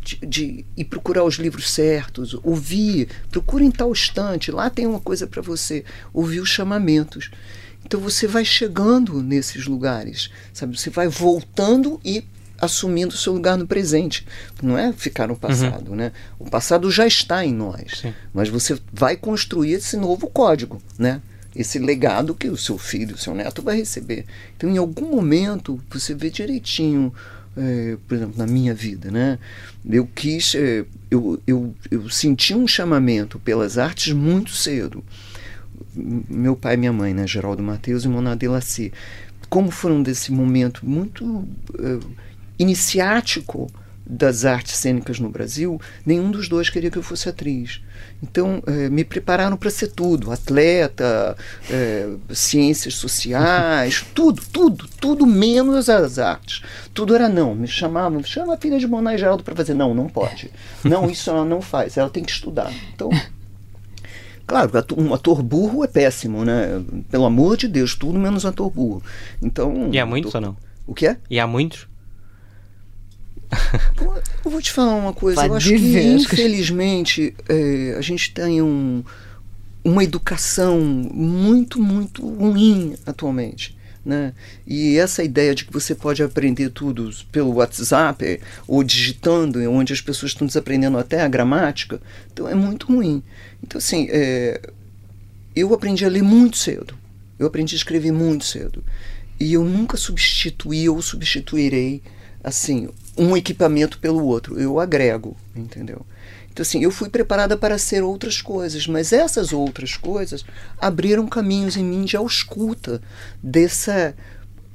[0.04, 5.00] de, de ir procurar os livros certos, ouvir, procura em tal estante, lá tem uma
[5.00, 7.32] coisa para você, ouvir os chamamentos.
[7.86, 10.78] Então você vai chegando nesses lugares, sabe?
[10.78, 12.24] Você vai voltando e
[12.60, 14.26] assumindo o seu lugar no presente.
[14.62, 16.12] Não é ficar no passado, né?
[16.38, 18.14] O passado já está em nós, Sim.
[18.32, 21.22] mas você vai construir esse novo código, né?
[21.56, 24.26] Esse legado que o seu filho, o seu neto vai receber.
[24.56, 27.14] Então, em algum momento, você vê direitinho,
[27.58, 29.38] eh, por exemplo, na minha vida, né?
[29.86, 35.04] Eu quis, eh, eu, eu, eu senti um chamamento pelas artes muito cedo
[35.96, 38.92] meu pai e minha mãe, né, Geraldo Mateus e Mona Delacy,
[39.50, 41.46] como foram desse momento muito
[41.78, 42.00] eh,
[42.58, 43.70] iniciático
[44.12, 47.82] das artes cênicas no Brasil, nenhum dos dois queria que eu fosse atriz.
[48.22, 51.36] Então, eh, me prepararam para ser tudo: atleta,
[51.70, 56.62] eh, ciências sociais, tudo, tudo, tudo menos as artes.
[56.94, 57.56] Tudo era não.
[57.56, 59.74] Me chamavam, chama a filha de Mona e Geraldo para fazer.
[59.74, 60.52] Não, não pode.
[60.84, 61.96] Não, isso ela não faz.
[61.96, 62.72] Ela tem que estudar.
[62.94, 63.10] Então,
[64.46, 66.84] Claro, um ator burro é péssimo, né?
[67.10, 69.02] Pelo amor de Deus, tudo menos um ator burro.
[69.42, 69.90] Então.
[69.94, 70.58] E há muitos ou não?
[70.86, 71.18] O que é?
[71.30, 71.88] E há muitos?
[74.44, 75.36] Eu vou te falar uma coisa.
[75.36, 79.04] Vai eu acho que, infelizmente, é, a gente tem um,
[79.84, 83.76] uma educação muito, muito ruim atualmente.
[84.04, 84.34] Né?
[84.66, 90.02] E essa ideia de que você pode aprender tudo pelo WhatsApp ou digitando, onde as
[90.02, 92.02] pessoas estão desaprendendo até a gramática,
[92.34, 93.22] então é muito ruim.
[93.62, 94.60] Então, assim, é,
[95.56, 96.96] eu aprendi a ler muito cedo.
[97.38, 98.84] Eu aprendi a escrever muito cedo.
[99.40, 102.02] E eu nunca substituí ou substituirei
[102.44, 102.90] assim
[103.22, 104.60] um equipamento pelo outro.
[104.60, 106.06] Eu agrego, entendeu?
[106.52, 110.44] Então assim, eu fui preparada para ser outras coisas, mas essas outras coisas
[110.80, 113.02] abriram caminhos em mim de ausculta
[113.42, 114.16] dessa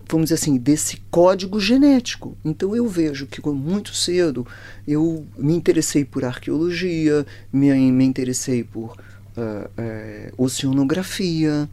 [0.09, 2.39] vamos dizer assim, desse código genético.
[2.45, 4.47] Então eu vejo que muito cedo
[4.87, 8.97] eu me interessei por arqueologia, me, me interessei por
[9.37, 11.69] ah, eh, oceanografia,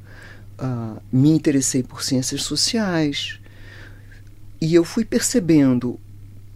[0.58, 3.40] ah, me interessei por ciências sociais.
[4.60, 6.00] E eu fui percebendo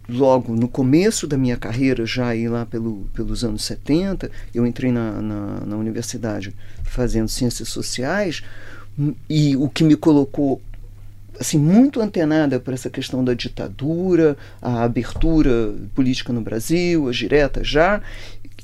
[0.08, 4.90] logo no começo da minha carreira, já aí lá pelo, pelos anos 70, eu entrei
[4.90, 8.42] na, na, na universidade fazendo ciências sociais,
[8.98, 10.62] hum, e o que me colocou
[11.38, 17.68] assim muito antenada para essa questão da ditadura, a abertura política no Brasil, as diretas
[17.68, 18.02] já,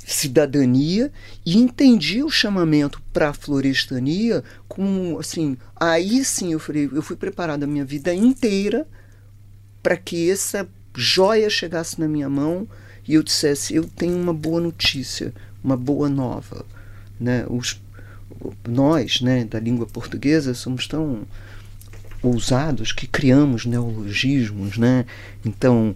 [0.04, 1.12] cidadania
[1.46, 7.16] e entendi o chamamento para a florestania com assim, aí sim eu falei, eu fui
[7.16, 8.86] preparado a minha vida inteira
[9.82, 12.66] para que essa joia chegasse na minha mão
[13.06, 16.64] e eu dissesse, eu tenho uma boa notícia, uma boa nova,
[17.18, 17.44] né?
[17.48, 17.80] Os
[18.66, 21.22] nós, né, da língua portuguesa somos tão
[22.22, 25.04] ousados que criamos neologismos, né?
[25.44, 25.94] Então,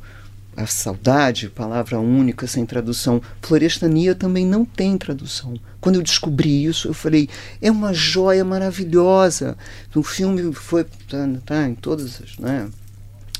[0.56, 3.22] a saudade, palavra única sem tradução.
[3.40, 5.58] Florestania também não tem tradução.
[5.80, 7.28] Quando eu descobri isso, eu falei,
[7.62, 9.56] é uma joia maravilhosa.
[9.94, 12.68] O filme foi tá, tá em todas as né,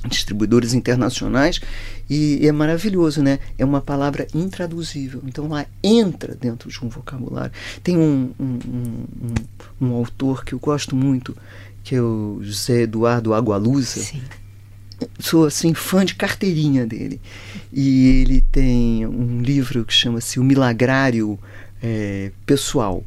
[0.07, 1.61] distribuidores internacionais
[2.09, 3.39] e, e, é maravilhoso, né?
[3.59, 5.23] É uma palavra intraduzível.
[5.27, 7.53] Então lá entra dentro de um vocabulário.
[7.83, 8.59] Tem um, um,
[9.81, 11.37] um, um autor que eu gosto muito,
[11.83, 14.01] que é o José Eduardo Agualusa.
[14.01, 14.23] Sim
[15.19, 17.21] sou assim fã de carteirinha dele.
[17.73, 21.39] E ele tem um livro que chama-se O Milagrário
[21.83, 23.05] é, Pessoal.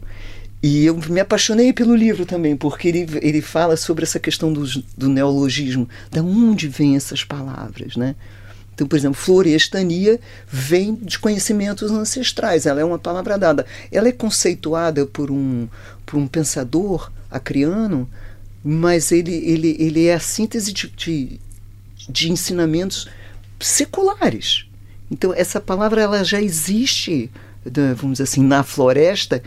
[0.63, 4.63] E eu me apaixonei pelo livro também, porque ele, ele fala sobre essa questão do,
[4.95, 8.15] do neologismo, da onde vêm essas palavras, né?
[8.73, 13.65] Então, por exemplo, florestania vem de conhecimentos ancestrais, ela é uma palavra dada.
[13.91, 15.67] Ela é conceituada por um,
[16.05, 18.07] por um pensador acriano,
[18.63, 21.39] mas ele, ele, ele é a síntese de, de
[22.09, 23.07] de ensinamentos
[23.59, 24.65] seculares.
[25.09, 27.29] Então essa palavra ela já existe,
[27.95, 29.43] vamos dizer assim, na floresta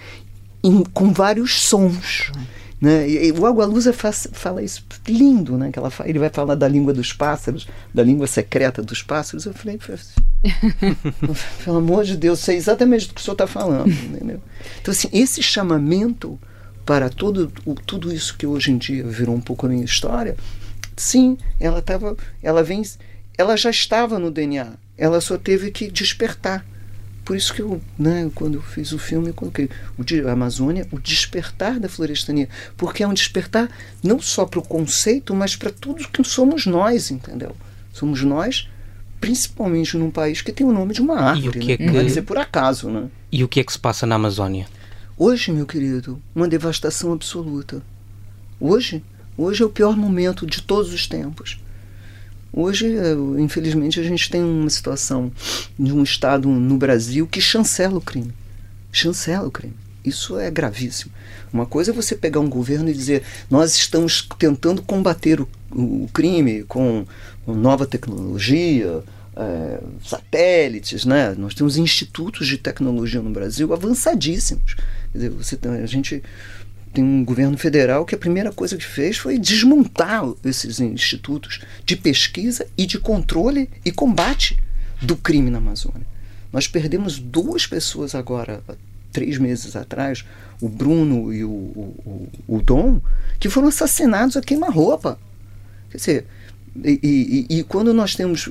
[0.92, 2.30] com vários sons.
[2.80, 3.06] Né?
[3.38, 5.70] O Agualusa fala isso lindo, né?
[5.72, 9.46] Que ela ele vai falar da língua dos pássaros, da língua secreta dos pássaros.
[9.46, 9.78] Eu falei,
[11.64, 13.88] pelo amor de Deus, sei exatamente do que o senhor está falando.
[13.92, 14.40] Entendeu?
[14.80, 16.38] Então, assim, esse chamamento
[16.84, 17.50] para tudo,
[17.86, 20.36] tudo isso que hoje em dia virou um pouco a minha história,
[20.96, 22.82] Sim, ela estava, ela vem,
[23.36, 24.74] ela já estava no DNA.
[24.96, 26.64] Ela só teve que despertar.
[27.24, 30.98] Por isso que eu, né, quando eu fiz o filme, eu coloquei o Amazônia, o
[30.98, 33.68] despertar da florestania, porque é um despertar
[34.02, 37.56] não só para o conceito, mas para tudo que somos nós, entendeu?
[37.92, 38.68] Somos nós,
[39.20, 41.76] principalmente num país que tem o nome de uma árvore, né?
[41.76, 41.82] que...
[41.84, 43.08] não vai dizer por acaso, né?
[43.32, 44.66] E o que é que se passa na Amazônia?
[45.16, 47.82] Hoje, meu querido, uma devastação absoluta.
[48.60, 49.02] Hoje,
[49.36, 51.58] Hoje é o pior momento de todos os tempos.
[52.56, 55.32] Hoje, eh, infelizmente, a gente tem uma situação
[55.76, 58.32] de um Estado no Brasil que chancela o crime.
[58.92, 59.74] Chancela o crime.
[60.04, 61.10] Isso é gravíssimo.
[61.52, 66.08] Uma coisa é você pegar um governo e dizer: nós estamos tentando combater o, o
[66.12, 67.04] crime com,
[67.44, 69.02] com, nova tecnologia,
[69.34, 71.34] é, satélites, né?
[71.36, 74.76] Nós temos institutos de tecnologia no Brasil avançadíssimos.
[75.10, 76.22] Quer dizer, você, a gente
[76.94, 81.96] tem um governo federal que a primeira coisa que fez foi desmontar esses institutos de
[81.96, 84.56] pesquisa e de controle e combate
[85.02, 86.06] do crime na Amazônia.
[86.52, 88.62] Nós perdemos duas pessoas agora,
[89.12, 90.24] três meses atrás,
[90.60, 93.00] o Bruno e o, o, o Dom,
[93.40, 95.18] que foram assassinados a queima-roupa.
[95.90, 96.26] Quer dizer,
[96.76, 98.48] e, e, e, quando nós temos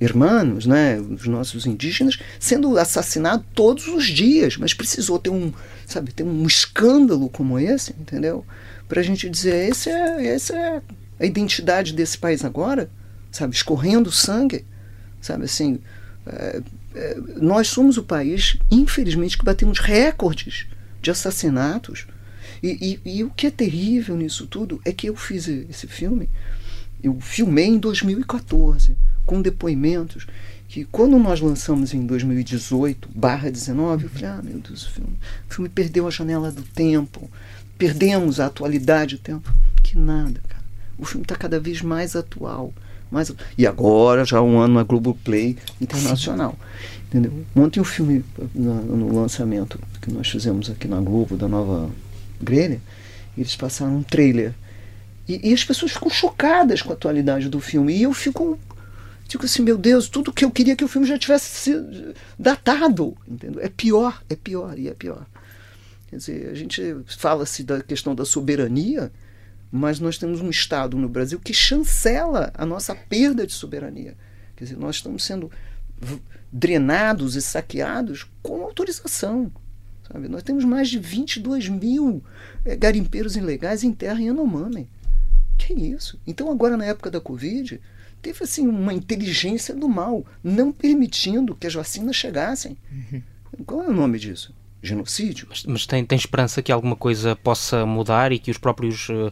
[0.00, 5.52] irmãos, né, os nossos indígenas, sendo assassinados todos os dias, mas precisou ter um,
[5.86, 8.44] sabe, ter um escândalo como esse, entendeu?
[8.88, 10.82] Para a gente dizer, esse é, essa é
[11.20, 12.90] a identidade desse país agora,
[13.30, 14.64] sabe, escorrendo sangue,
[15.20, 15.78] sabe, assim,
[16.26, 16.62] é,
[16.94, 20.66] é, nós somos o país, infelizmente, que batemos recordes
[21.00, 22.06] de assassinatos.
[22.62, 26.28] E, e, e o que é terrível nisso tudo é que eu fiz esse filme,
[27.02, 30.26] eu filmei em 2014 com depoimentos
[30.68, 35.18] que quando nós lançamos em 2018, barra 19, eu falei, ah, meu Deus, o filme,
[35.48, 37.28] o filme perdeu a janela do tempo,
[37.76, 39.52] perdemos a atualidade do tempo.
[39.82, 40.62] Que nada, cara.
[40.96, 42.72] O filme está cada vez mais atual.
[43.10, 46.56] Mais, e agora, já um ano na Globoplay Internacional.
[47.08, 47.44] Entendeu?
[47.56, 51.90] Ontem o filme, no lançamento que nós fizemos aqui na Globo, da nova
[52.40, 52.80] grelha,
[53.36, 54.54] eles passaram um trailer.
[55.30, 57.94] E, e as pessoas ficam chocadas com a atualidade do filme.
[57.94, 58.58] E eu fico
[59.30, 61.72] Digo assim, meu Deus, tudo que eu queria que o filme já tivesse
[62.36, 63.16] datado.
[63.28, 63.62] Entendeu?
[63.62, 65.24] É pior, é pior e é pior.
[66.08, 69.12] Quer dizer, a gente fala-se da questão da soberania,
[69.70, 74.16] mas nós temos um Estado no Brasil que chancela a nossa perda de soberania.
[74.56, 75.48] Quer dizer, nós estamos sendo
[76.50, 79.52] drenados e saqueados com autorização.
[80.12, 80.26] Sabe?
[80.26, 82.20] Nós temos mais de 22 mil
[82.64, 84.88] é, garimpeiros ilegais em terra em Yanomami.
[85.60, 86.18] Que isso?
[86.26, 87.78] Então, agora, na época da Covid,
[88.22, 92.78] teve assim uma inteligência do mal, não permitindo que as vacinas chegassem.
[92.90, 93.22] Uhum.
[93.66, 94.54] Qual é o nome disso?
[94.82, 95.46] genocídio.
[95.50, 99.30] Mas, mas tem, tem, esperança que alguma coisa possa mudar e que os próprios uh,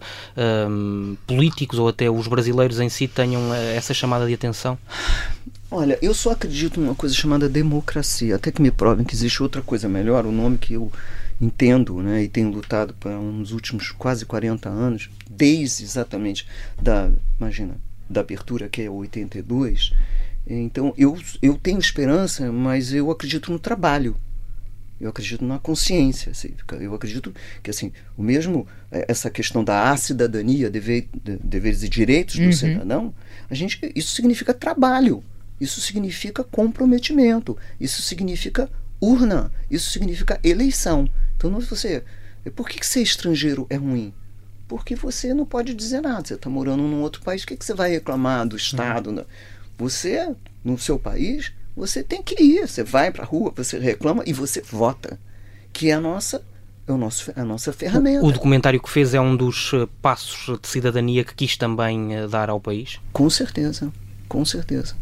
[0.68, 4.78] um, políticos ou até os brasileiros em si tenham essa chamada de atenção?
[5.70, 8.36] Olha, eu só acredito numa coisa chamada democracia.
[8.36, 10.92] Até que me provem que existe outra coisa melhor, o nome que eu
[11.40, 16.46] entendo né, e tenho lutado para nos últimos quase 40 anos, desde exatamente
[16.80, 17.76] da, imagina,
[18.08, 19.92] da abertura que é 82.
[20.46, 24.16] Então eu, eu tenho esperança, mas eu acredito no trabalho.
[25.00, 26.74] Eu acredito na consciência cívica.
[26.76, 32.36] Eu acredito que assim, o mesmo eh, essa questão da cidadania, dever, deveres e direitos
[32.36, 32.52] do uhum.
[32.52, 33.14] cidadão,
[33.48, 35.22] a gente isso significa trabalho.
[35.60, 37.56] Isso significa comprometimento.
[37.78, 38.68] Isso significa
[39.00, 39.52] urna.
[39.70, 41.08] Isso significa eleição.
[41.38, 42.02] Então, não você.
[42.56, 44.12] Por que, que ser estrangeiro é ruim?
[44.66, 46.26] Porque você não pode dizer nada.
[46.26, 49.10] Você está morando num outro país, o que, que você vai reclamar do Estado?
[49.10, 49.24] Uhum.
[49.78, 52.66] Você, no seu país, você tem que ir.
[52.66, 55.18] Você vai para a rua, você reclama e você vota.
[55.72, 56.44] Que é a nossa
[56.88, 58.24] é o nosso, a nossa ferramenta.
[58.24, 62.26] O documentário que fez é um dos eh, passos de cidadania que quis também eh,
[62.26, 62.98] dar ao país?
[63.12, 63.92] Com certeza,
[64.26, 64.96] com certeza.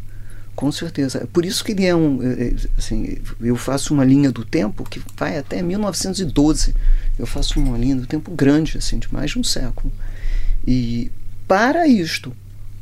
[0.57, 1.29] Com certeza.
[1.31, 2.23] Por isso que ele é um.
[2.23, 6.75] É, é, assim, eu faço uma linha do tempo que vai até 1912.
[7.19, 9.92] Eu faço uma linha do tempo grande, assim, de mais de um século.
[10.66, 11.12] E
[11.47, 12.35] para isto,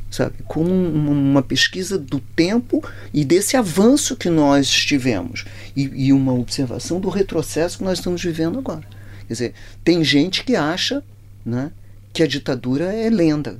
[0.09, 2.81] sabe, com uma pesquisa do tempo
[3.13, 5.43] e desse avanço que nós tivemos
[5.75, 8.87] e, e uma observação do retrocesso que nós estamos vivendo agora.
[9.27, 11.03] Quer dizer, tem gente que acha
[11.45, 11.71] né,
[12.13, 13.59] que a ditadura é lenda.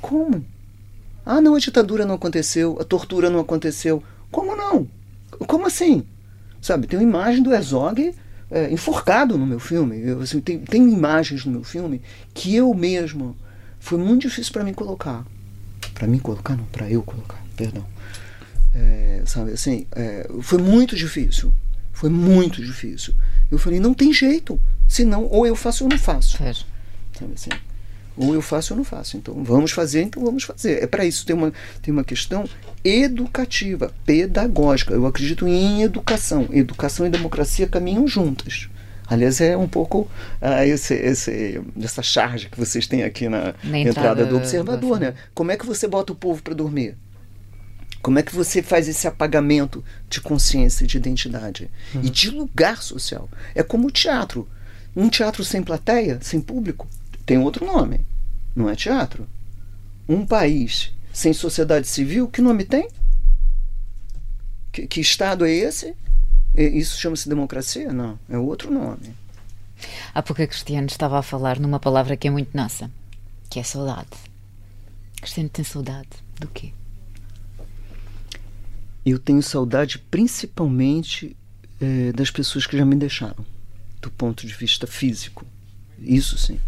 [0.00, 0.44] Como?
[1.30, 4.02] Ah, não, a ditadura não aconteceu, a tortura não aconteceu.
[4.30, 4.88] Como não?
[5.46, 6.02] Como assim?
[6.58, 8.14] Sabe, tem uma imagem do Herzog
[8.50, 10.00] é, enforcado no meu filme.
[10.00, 12.00] Eu, assim, tem, tem imagens no meu filme
[12.32, 13.36] que eu mesmo
[13.78, 15.22] foi muito difícil para mim colocar.
[15.92, 17.84] Para mim colocar, não, para eu colocar, perdão.
[18.74, 21.52] É, sabe, assim, é, foi muito difícil.
[21.92, 23.12] Foi muito difícil.
[23.50, 24.58] Eu falei, não tem jeito.
[24.88, 26.38] Senão, ou eu faço ou não faço.
[26.38, 27.50] Sabe assim?
[28.18, 29.16] Ou eu faço ou não faço.
[29.16, 30.82] Então vamos fazer, então vamos fazer.
[30.82, 32.44] É para isso tem uma tem uma questão
[32.84, 34.92] educativa, pedagógica.
[34.92, 36.48] Eu acredito em educação.
[36.50, 38.68] Educação e democracia caminham juntas.
[39.06, 40.00] Aliás, é um pouco
[40.42, 44.98] uh, esse, esse, essa charge que vocês têm aqui na, na entrada, entrada, do observador,
[44.98, 45.04] do...
[45.06, 45.14] né?
[45.34, 46.94] Como é que você bota o povo para dormir?
[48.02, 52.02] Como é que você faz esse apagamento de consciência, de identidade uhum.
[52.04, 53.30] e de lugar social?
[53.54, 54.46] É como o teatro.
[54.94, 56.86] Um teatro sem plateia, sem público,
[57.28, 58.00] tem outro nome.
[58.56, 59.28] Não é teatro.
[60.08, 62.88] Um país sem sociedade civil, que nome tem?
[64.72, 65.94] Que, que Estado é esse?
[66.56, 67.92] Isso chama-se democracia?
[67.92, 69.14] Não, é outro nome.
[70.14, 72.90] Há pouco a Cristiano estava a falar numa palavra que é muito nossa,
[73.50, 74.08] que é saudade.
[75.20, 76.08] Cristiano tem saudade
[76.40, 76.72] do quê?
[79.04, 81.36] Eu tenho saudade principalmente
[81.78, 83.44] é, das pessoas que já me deixaram,
[84.00, 85.44] do ponto de vista físico.
[85.98, 86.58] Isso sim.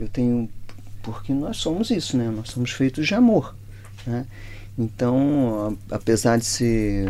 [0.00, 0.48] Eu tenho.
[1.02, 2.28] Porque nós somos isso, né?
[2.30, 3.54] Nós somos feitos de amor.
[4.06, 4.26] Né?
[4.78, 7.06] Então, a, apesar de ser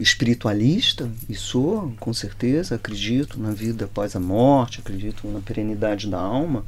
[0.00, 6.18] espiritualista, e sou, com certeza, acredito na vida após a morte, acredito na perenidade da
[6.18, 6.64] alma,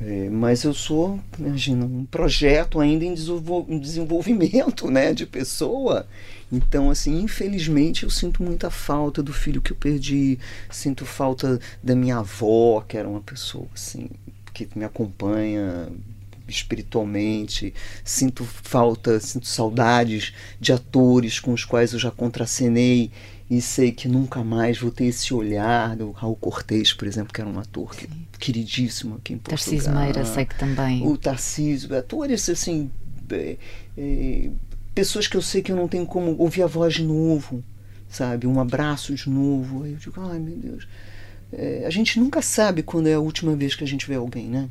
[0.00, 3.14] é, mas eu sou, imagina, um projeto ainda em,
[3.68, 6.06] em desenvolvimento né, de pessoa.
[6.52, 10.38] Então, assim, infelizmente eu sinto muita falta do filho que eu perdi,
[10.70, 14.08] sinto falta da minha avó, que era uma pessoa assim
[14.66, 15.88] que me acompanha
[16.48, 23.10] espiritualmente, sinto falta, sinto saudades de atores com os quais eu já contracenei
[23.50, 27.40] e sei que nunca mais vou ter esse olhar do Raul Cortez, por exemplo, que
[27.40, 29.58] era um ator que, queridíssimo aqui em Portugal.
[29.58, 31.06] Tarcísio Meira, sei que também.
[31.06, 32.90] O Tarcísio, atores assim,
[33.30, 33.56] é,
[33.96, 34.50] é,
[34.94, 37.64] pessoas que eu sei que eu não tenho como ouvir a voz de novo,
[38.08, 38.46] sabe?
[38.46, 39.84] Um abraço de novo.
[39.84, 40.86] Aí eu digo, ai meu Deus
[41.52, 44.48] é, a gente nunca sabe quando é a última vez que a gente vê alguém,
[44.48, 44.68] né?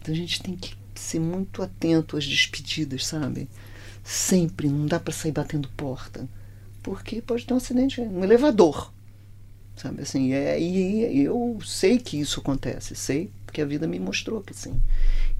[0.00, 3.48] Então a gente tem que ser muito atento às despedidas, sabe?
[4.02, 6.28] Sempre, não dá para sair batendo porta.
[6.82, 8.92] Porque pode ter um acidente no elevador.
[9.76, 14.42] Sabe assim, é, e eu sei que isso acontece, sei porque a vida me mostrou
[14.42, 14.78] que sim.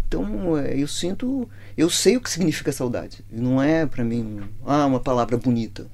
[0.06, 3.24] Então é, eu sinto, eu sei o que significa saudade.
[3.30, 5.86] Não é para mim ah, uma palavra bonita.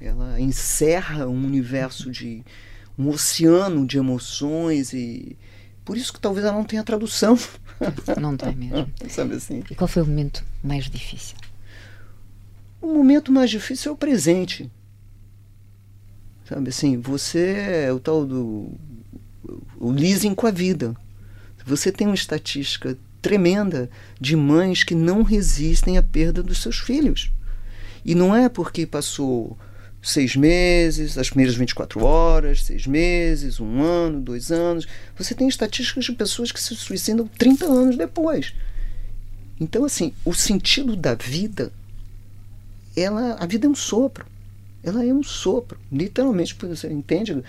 [0.00, 2.42] Ela encerra um universo de
[2.98, 5.36] um oceano de emoções e
[5.84, 7.38] por isso que talvez ela não tenha tradução.
[8.20, 8.92] Não tem mesmo.
[9.10, 9.62] Sabe assim?
[9.70, 11.36] E qual foi o momento mais difícil?
[12.80, 14.70] O momento mais difícil é o presente.
[16.48, 18.70] Sabe assim, você é o tal do
[19.78, 20.94] o leasing com a vida.
[21.64, 23.88] Você tem uma estatística tremenda
[24.20, 27.32] de mães que não resistem à perda dos seus filhos.
[28.04, 29.56] E não é porque passou
[30.02, 34.86] seis meses, as primeiras 24 horas, seis meses, um ano, dois anos.
[35.16, 38.52] Você tem estatísticas de pessoas que se suicidam 30 anos depois.
[39.60, 41.72] Então, assim, o sentido da vida,
[42.96, 44.26] ela, a vida é um sopro.
[44.82, 47.40] Ela é um sopro, literalmente, você entende?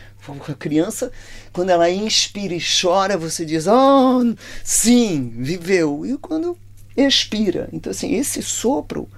[0.47, 1.11] A criança,
[1.51, 6.05] quando ela inspira e chora, você diz, oh, sim, viveu.
[6.05, 6.55] E quando
[6.95, 7.67] expira.
[7.73, 9.09] Então, assim, esse sopro,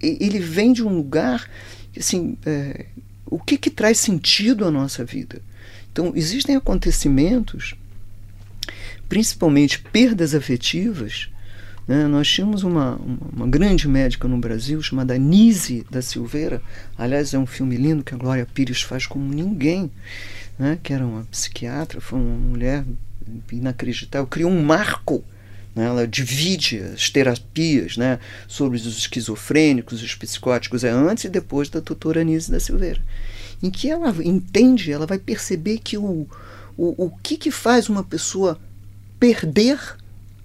[0.00, 1.50] ele vem de um lugar
[1.96, 2.86] assim, é,
[3.26, 5.40] o que, que traz sentido à nossa vida?
[5.92, 7.74] Então, existem acontecimentos,
[9.08, 11.28] principalmente perdas afetivas.
[11.86, 12.06] Né?
[12.06, 16.62] Nós tínhamos uma, uma, grande médica no Brasil chamada Nise da Silveira.
[16.96, 19.90] Aliás, é um filme lindo que a Glória Pires faz como ninguém,
[20.58, 20.78] né?
[20.82, 22.84] que era uma psiquiatra, foi uma mulher
[23.50, 25.24] inacreditável, criou um marco
[25.74, 25.84] né?
[25.84, 28.18] Ela divide as terapias né,
[28.48, 33.02] sobre os esquizofrênicos, os psicóticos, é antes e depois da doutora Anise da Silveira.
[33.62, 36.26] Em que ela entende, ela vai perceber que o,
[36.76, 38.58] o, o que, que faz uma pessoa
[39.18, 39.78] perder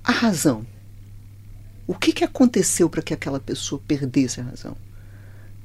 [0.04, 0.66] a razão.
[1.88, 4.76] O que, que aconteceu para que aquela pessoa perdesse a razão?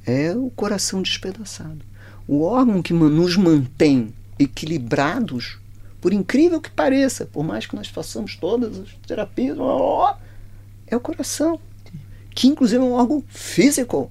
[0.07, 1.81] É o coração despedaçado.
[2.27, 5.59] O órgão que nos mantém equilibrados
[6.01, 9.59] por incrível que pareça, por mais que nós façamos todas as terapias,
[10.87, 11.61] é o coração,
[12.35, 14.11] que inclusive é um órgão físico.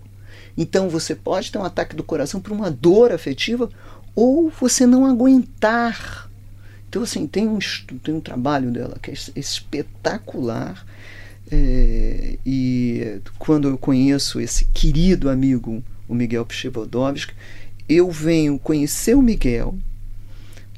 [0.58, 3.70] Então você pode ter um ataque do coração por uma dor afetiva
[4.16, 6.30] ou você não aguentar.
[6.88, 7.60] Então, assim, tem um,
[8.04, 10.86] tem um trabalho dela que é espetacular.
[11.52, 17.34] É, e quando eu conheço esse querido amigo, o Miguel Pchevodovski,
[17.88, 19.76] eu venho conhecer o Miguel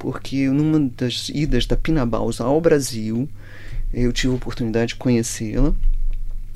[0.02, 3.30] porque numa das idas da Pina Bausa ao Brasil,
[3.94, 5.76] eu tive a oportunidade de conhecê-la.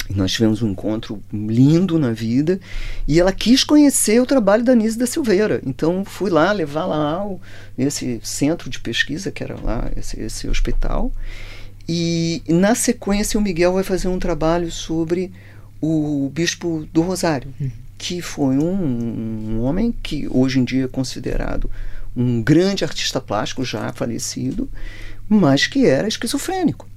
[0.09, 2.59] Nós tivemos um encontro lindo na vida
[3.07, 5.61] e ela quis conhecer o trabalho da Nise da Silveira.
[5.63, 7.23] Então fui lá levar lá
[7.77, 11.11] esse centro de pesquisa que era lá esse, esse hospital.
[11.87, 15.31] E na sequência o Miguel vai fazer um trabalho sobre
[15.79, 17.69] o bispo do Rosário, hum.
[17.95, 21.69] que foi um, um homem que hoje em dia é considerado
[22.15, 24.69] um grande artista plástico já falecido,
[25.27, 26.87] mas que era esquizofrênico.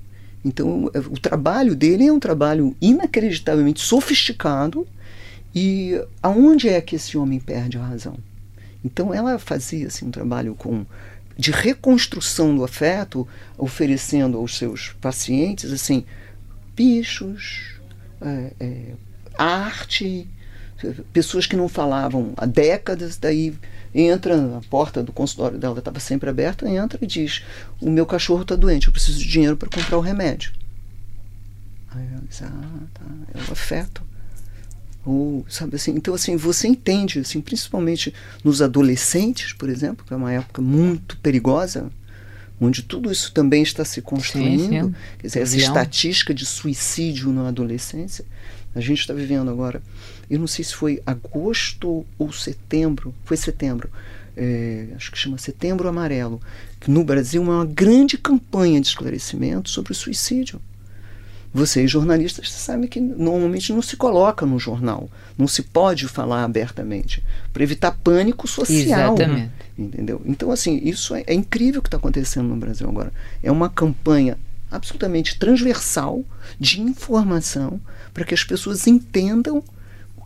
[0.45, 4.87] Então, é, o trabalho dele é um trabalho inacreditavelmente sofisticado.
[5.55, 8.17] E aonde é que esse homem perde a razão?
[8.85, 10.87] Então, ela fazia assim, um trabalho com
[11.37, 16.05] de reconstrução do afeto, oferecendo aos seus pacientes assim
[16.75, 17.79] bichos,
[18.21, 18.93] é, é,
[19.37, 20.29] arte,
[21.13, 23.55] pessoas que não falavam há décadas, daí
[23.95, 27.43] entra na porta do consultório dela estava sempre aberta, entra e diz:
[27.81, 30.53] "O meu cachorro está doente, eu preciso de dinheiro para comprar o remédio".
[31.91, 34.03] Aí ela diz: "Ah, tá, é o afeto".
[35.05, 38.13] Ou, sabe assim, então assim, você entende, assim, principalmente
[38.45, 41.91] nos adolescentes, por exemplo, que é uma época muito perigosa,
[42.61, 44.95] onde tudo isso também está se construindo, sim, sim.
[45.19, 48.25] quer dizer, essa estatística de suicídio na adolescência,
[48.75, 49.83] a gente está vivendo agora
[50.31, 53.91] eu não sei se foi agosto ou setembro, foi setembro,
[54.37, 56.41] é, acho que chama Setembro Amarelo,
[56.79, 60.61] que no Brasil é uma grande campanha de esclarecimento sobre o suicídio.
[61.53, 67.25] Vocês, jornalistas, sabem que normalmente não se coloca no jornal, não se pode falar abertamente,
[67.55, 69.15] para evitar pânico social.
[69.17, 69.53] Exatamente.
[69.77, 70.21] Entendeu?
[70.27, 73.11] Então, assim, isso é, é incrível o que está acontecendo no Brasil agora.
[73.43, 74.37] É uma campanha
[74.71, 76.25] absolutamente transversal
[76.59, 77.81] de informação
[78.13, 79.63] para que as pessoas entendam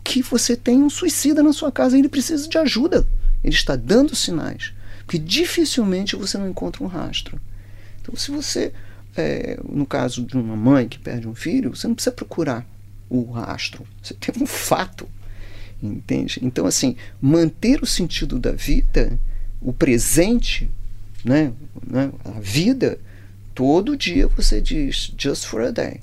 [0.03, 3.07] que você tem um suicida na sua casa e ele precisa de ajuda.
[3.43, 4.73] Ele está dando sinais.
[5.05, 7.39] Porque dificilmente você não encontra um rastro.
[8.01, 8.73] Então, se você,
[9.15, 12.65] é, no caso de uma mãe que perde um filho, você não precisa procurar
[13.09, 13.85] o rastro.
[14.01, 15.07] Você tem um fato.
[15.81, 16.39] Entende?
[16.41, 19.19] Então, assim, manter o sentido da vida,
[19.61, 20.69] o presente,
[21.23, 21.51] né,
[21.85, 22.99] né, a vida,
[23.53, 26.01] todo dia você diz, just for a day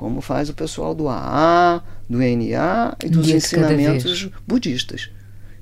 [0.00, 5.10] como faz o pessoal do AA, do NA e dos ensinamentos budistas.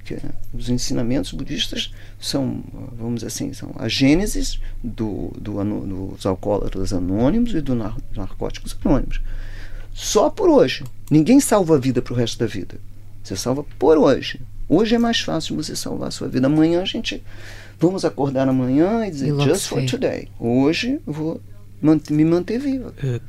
[0.04, 0.16] Que,
[0.54, 2.62] os ensinamentos budistas são,
[2.96, 8.76] vamos dizer assim, são a gênesis do, do, dos alcoólatras anônimos e dos nar, narcóticos
[8.84, 9.20] anônimos.
[9.92, 10.84] Só por hoje.
[11.10, 12.76] Ninguém salva a vida para o resto da vida.
[13.24, 14.40] Você salva por hoje.
[14.68, 16.46] Hoje é mais fácil você salvar a sua vida.
[16.46, 17.24] Amanhã a gente.
[17.78, 20.28] Vamos acordar amanhã e dizer, just for today.
[20.38, 21.40] Hoje eu vou
[22.10, 22.92] me manter viva.
[23.02, 23.20] É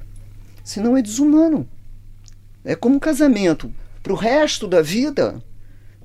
[0.64, 1.68] Senão é desumano.
[2.64, 3.72] É como um casamento.
[4.02, 5.42] Para o resto da vida,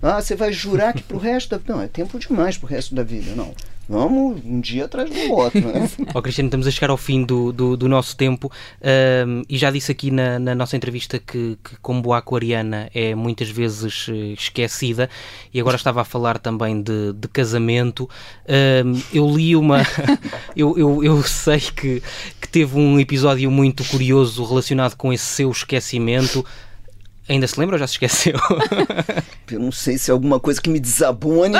[0.01, 1.75] ah, você vai jurar que para o resto da vida.
[1.75, 3.35] Não, é tempo demais para o resto da vida.
[3.35, 3.55] Não.
[3.89, 5.61] Vamos um dia atrás do outro.
[5.61, 5.89] Né?
[6.15, 8.51] oh, Cristiano, estamos a chegar ao fim do, do, do nosso tempo
[9.27, 13.15] um, e já disse aqui na, na nossa entrevista que, que, como boa aquariana, é
[13.15, 15.11] muitas vezes eh, esquecida
[15.53, 18.09] e agora estava a falar também de, de casamento.
[18.49, 19.83] Um, eu li uma.
[20.57, 22.03] eu, eu, eu sei que,
[22.41, 26.45] que teve um episódio muito curioso relacionado com esse seu esquecimento.
[27.27, 28.35] Ainda se lembra ou já se esqueceu?
[29.51, 31.55] Eu não sei se é alguma coisa que me desabone.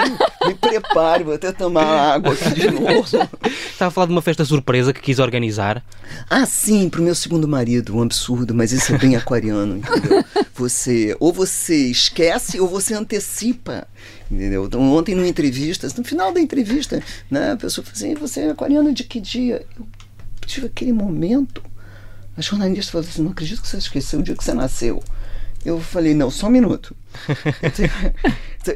[0.47, 3.01] me prepare, vou até tomar água aqui de novo.
[3.03, 5.83] Estava a falar de uma festa surpresa que quis organizar.
[6.29, 10.25] Ah, sim, para o meu segundo marido, um absurdo, mas isso é bem aquariano, entendeu?
[10.55, 13.87] Você, ou você esquece ou você antecipa.
[14.31, 14.67] Entendeu?
[14.67, 18.51] Então, ontem, numa entrevista, no final da entrevista, né, a pessoa falou assim: você é
[18.51, 19.65] aquariano de que dia?
[19.79, 19.87] Eu
[20.47, 21.63] tive aquele momento.
[22.37, 25.03] A jornalista falou assim: não acredito que você esqueceu o dia que você nasceu.
[25.65, 26.95] Eu falei, não, só um minuto.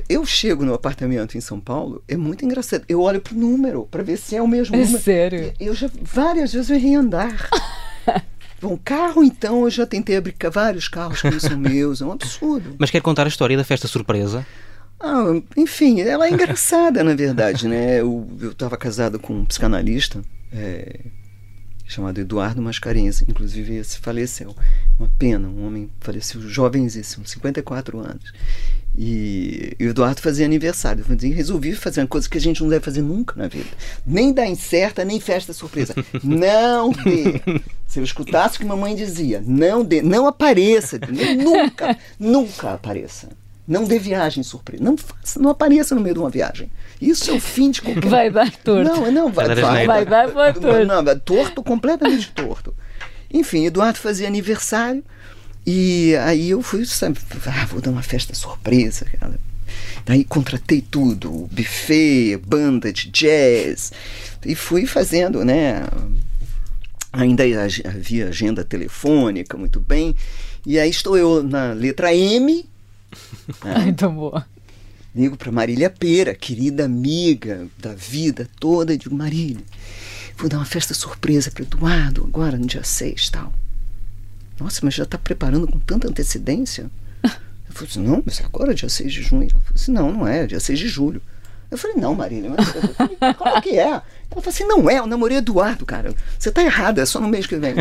[0.09, 2.85] eu chego no apartamento em São Paulo, é muito engraçado.
[2.89, 5.03] Eu olho pro número para ver se é o mesmo é número.
[5.03, 5.53] Sério?
[5.61, 7.49] Eu já várias vezes eu errei andar.
[8.61, 12.13] Bom, carro então, eu já tentei abrir vários carros que não são meus, é um
[12.13, 12.75] absurdo.
[12.79, 14.45] Mas quer contar a história da festa surpresa?
[14.99, 18.01] Ah, enfim, ela é engraçada, na verdade, né?
[18.01, 20.23] Eu estava casado com um psicanalista,
[20.53, 21.01] é,
[21.89, 24.55] chamado Eduardo Mascarenhas, inclusive esse faleceu.
[24.99, 28.33] Uma pena, um homem faleceu jovenzíssimo, 54 anos.
[28.97, 31.05] E, e o Eduardo fazia aniversário.
[31.09, 33.71] Eu resolvi fazer uma coisa que a gente não deve fazer nunca na vida.
[34.05, 35.95] Nem dar incerta, nem festa surpresa.
[36.23, 37.41] não dê.
[37.87, 40.99] Se eu escutasse o que mamãe dizia, não dê, não apareça.
[41.39, 43.29] Nunca, nunca apareça.
[43.69, 44.83] Não dê viagem surpresa.
[44.83, 46.71] Não, faça, não apareça no meio de uma viagem.
[47.01, 48.09] Isso é o fim de qualquer.
[48.09, 48.91] Vai dar torto.
[48.91, 50.87] Não, não, vai, vai, vai, vai, vai torto.
[50.87, 52.75] Não, vai torto, completamente torto.
[53.31, 55.05] Enfim, Eduardo fazia aniversário
[55.67, 59.05] e aí eu fui, sabe, ah, vou dar uma festa surpresa.
[59.21, 59.39] Cara.
[60.07, 63.93] Daí contratei tudo, buffet, banda de jazz,
[64.47, 65.83] e fui fazendo, né?
[67.13, 67.45] Ainda
[67.85, 70.17] havia agenda telefônica, muito bem.
[70.65, 72.67] E aí estou eu na letra M,
[73.63, 74.47] Ai, tão boa.
[75.15, 78.97] Ligo para Marília Pera, querida amiga da vida toda.
[78.97, 79.65] Digo, Marília,
[80.37, 83.53] vou dar uma festa surpresa para Eduardo agora no dia 6 tal.
[84.61, 86.91] Nossa, mas já está preparando com tanta antecedência?
[87.23, 89.49] Eu falei assim, não, mas agora é dia 6 de junho.
[89.51, 91.23] Ela falou assim, não, não é, é dia 6 de julho.
[91.71, 94.01] Eu falei, não, Marília, mas como que é?
[94.31, 96.15] Ela falou assim, não é, eu namorei Eduardo, cara.
[96.39, 97.75] Você está errada, é só no mês que vem.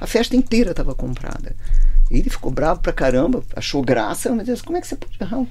[0.00, 1.54] A festa inteira estava comprada.
[2.10, 5.46] Ele ficou bravo pra caramba, achou graça, mas disse, como é que você pode errar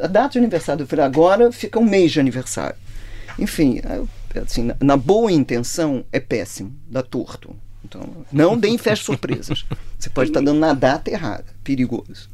[0.00, 0.84] a data de aniversário?
[0.84, 2.76] Eu falei, agora fica um mês de aniversário.
[3.38, 3.82] Enfim,
[4.42, 7.54] assim, na boa intenção é péssimo, dá torto.
[7.84, 9.64] Então, não deem festas surpresas.
[9.98, 12.28] Você pode estar dando na data errada, perigoso.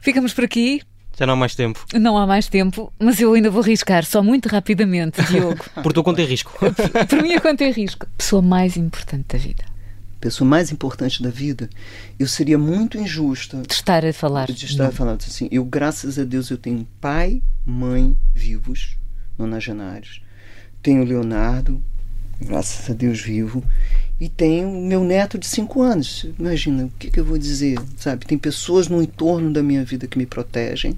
[0.00, 0.82] Ficamos por aqui.
[1.20, 1.84] Já não há mais tempo.
[1.92, 5.62] Não há mais tempo, mas eu ainda vou riscar, só muito rapidamente, Diogo.
[5.82, 6.50] por tua conta é risco.
[6.58, 8.06] por minha conta é risco.
[8.16, 9.70] Pessoa mais importante da vida
[10.18, 11.70] pessoa mais importante da vida,
[12.18, 14.52] eu seria muito injusta de estar a falar.
[14.52, 15.48] De estar a falar assim.
[15.50, 18.98] Eu, graças a Deus, eu tenho pai, mãe vivos,
[19.38, 20.20] nonagenários.
[20.82, 21.82] Tenho Leonardo,
[22.38, 23.64] graças a Deus vivo,
[24.20, 26.26] e tenho meu neto de cinco anos.
[26.38, 27.78] Imagina, o que, que eu vou dizer?
[27.96, 30.96] Sabe, tem pessoas no entorno da minha vida que me protegem.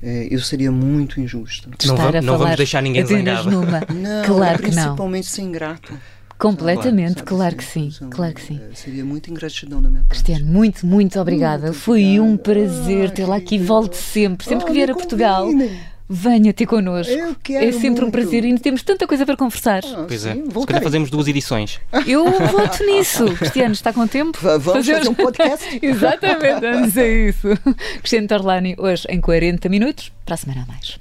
[0.00, 1.68] É, eu seria muito injusta.
[1.86, 3.50] Não, vamos, não vamos deixar ninguém zangado.
[3.50, 3.80] Numa.
[3.90, 4.82] Não, claro que não.
[4.82, 5.98] Principalmente ser ingrato.
[6.36, 7.90] Completamente, claro, claro que sim.
[8.10, 8.60] Claro que sim.
[8.70, 10.22] É, seria muita ingratidão da minha parte.
[10.22, 11.68] Cristiano, muito, muito obrigada.
[11.68, 13.56] Muito Foi um prazer tê-la aqui.
[13.56, 14.46] Volte sempre.
[14.46, 15.48] Sempre oh, que vier a Portugal.
[16.08, 17.12] Venha ter connosco.
[17.12, 18.06] Eu quero é sempre muito.
[18.06, 19.82] um prazer e ainda temos tanta coisa para conversar.
[19.86, 20.60] Ah, pois sim, é.
[20.60, 21.80] Se calhar fazemos duas edições.
[22.06, 23.24] Eu voto nisso.
[23.36, 24.38] Cristiano, está com tempo?
[24.40, 25.78] Vamos fazer, fazer um podcast?
[25.82, 27.48] Exatamente, vamos a isso.
[28.00, 30.12] Cristiano Torlani, hoje em 40 minutos.
[30.26, 30.98] Para a semana a mais.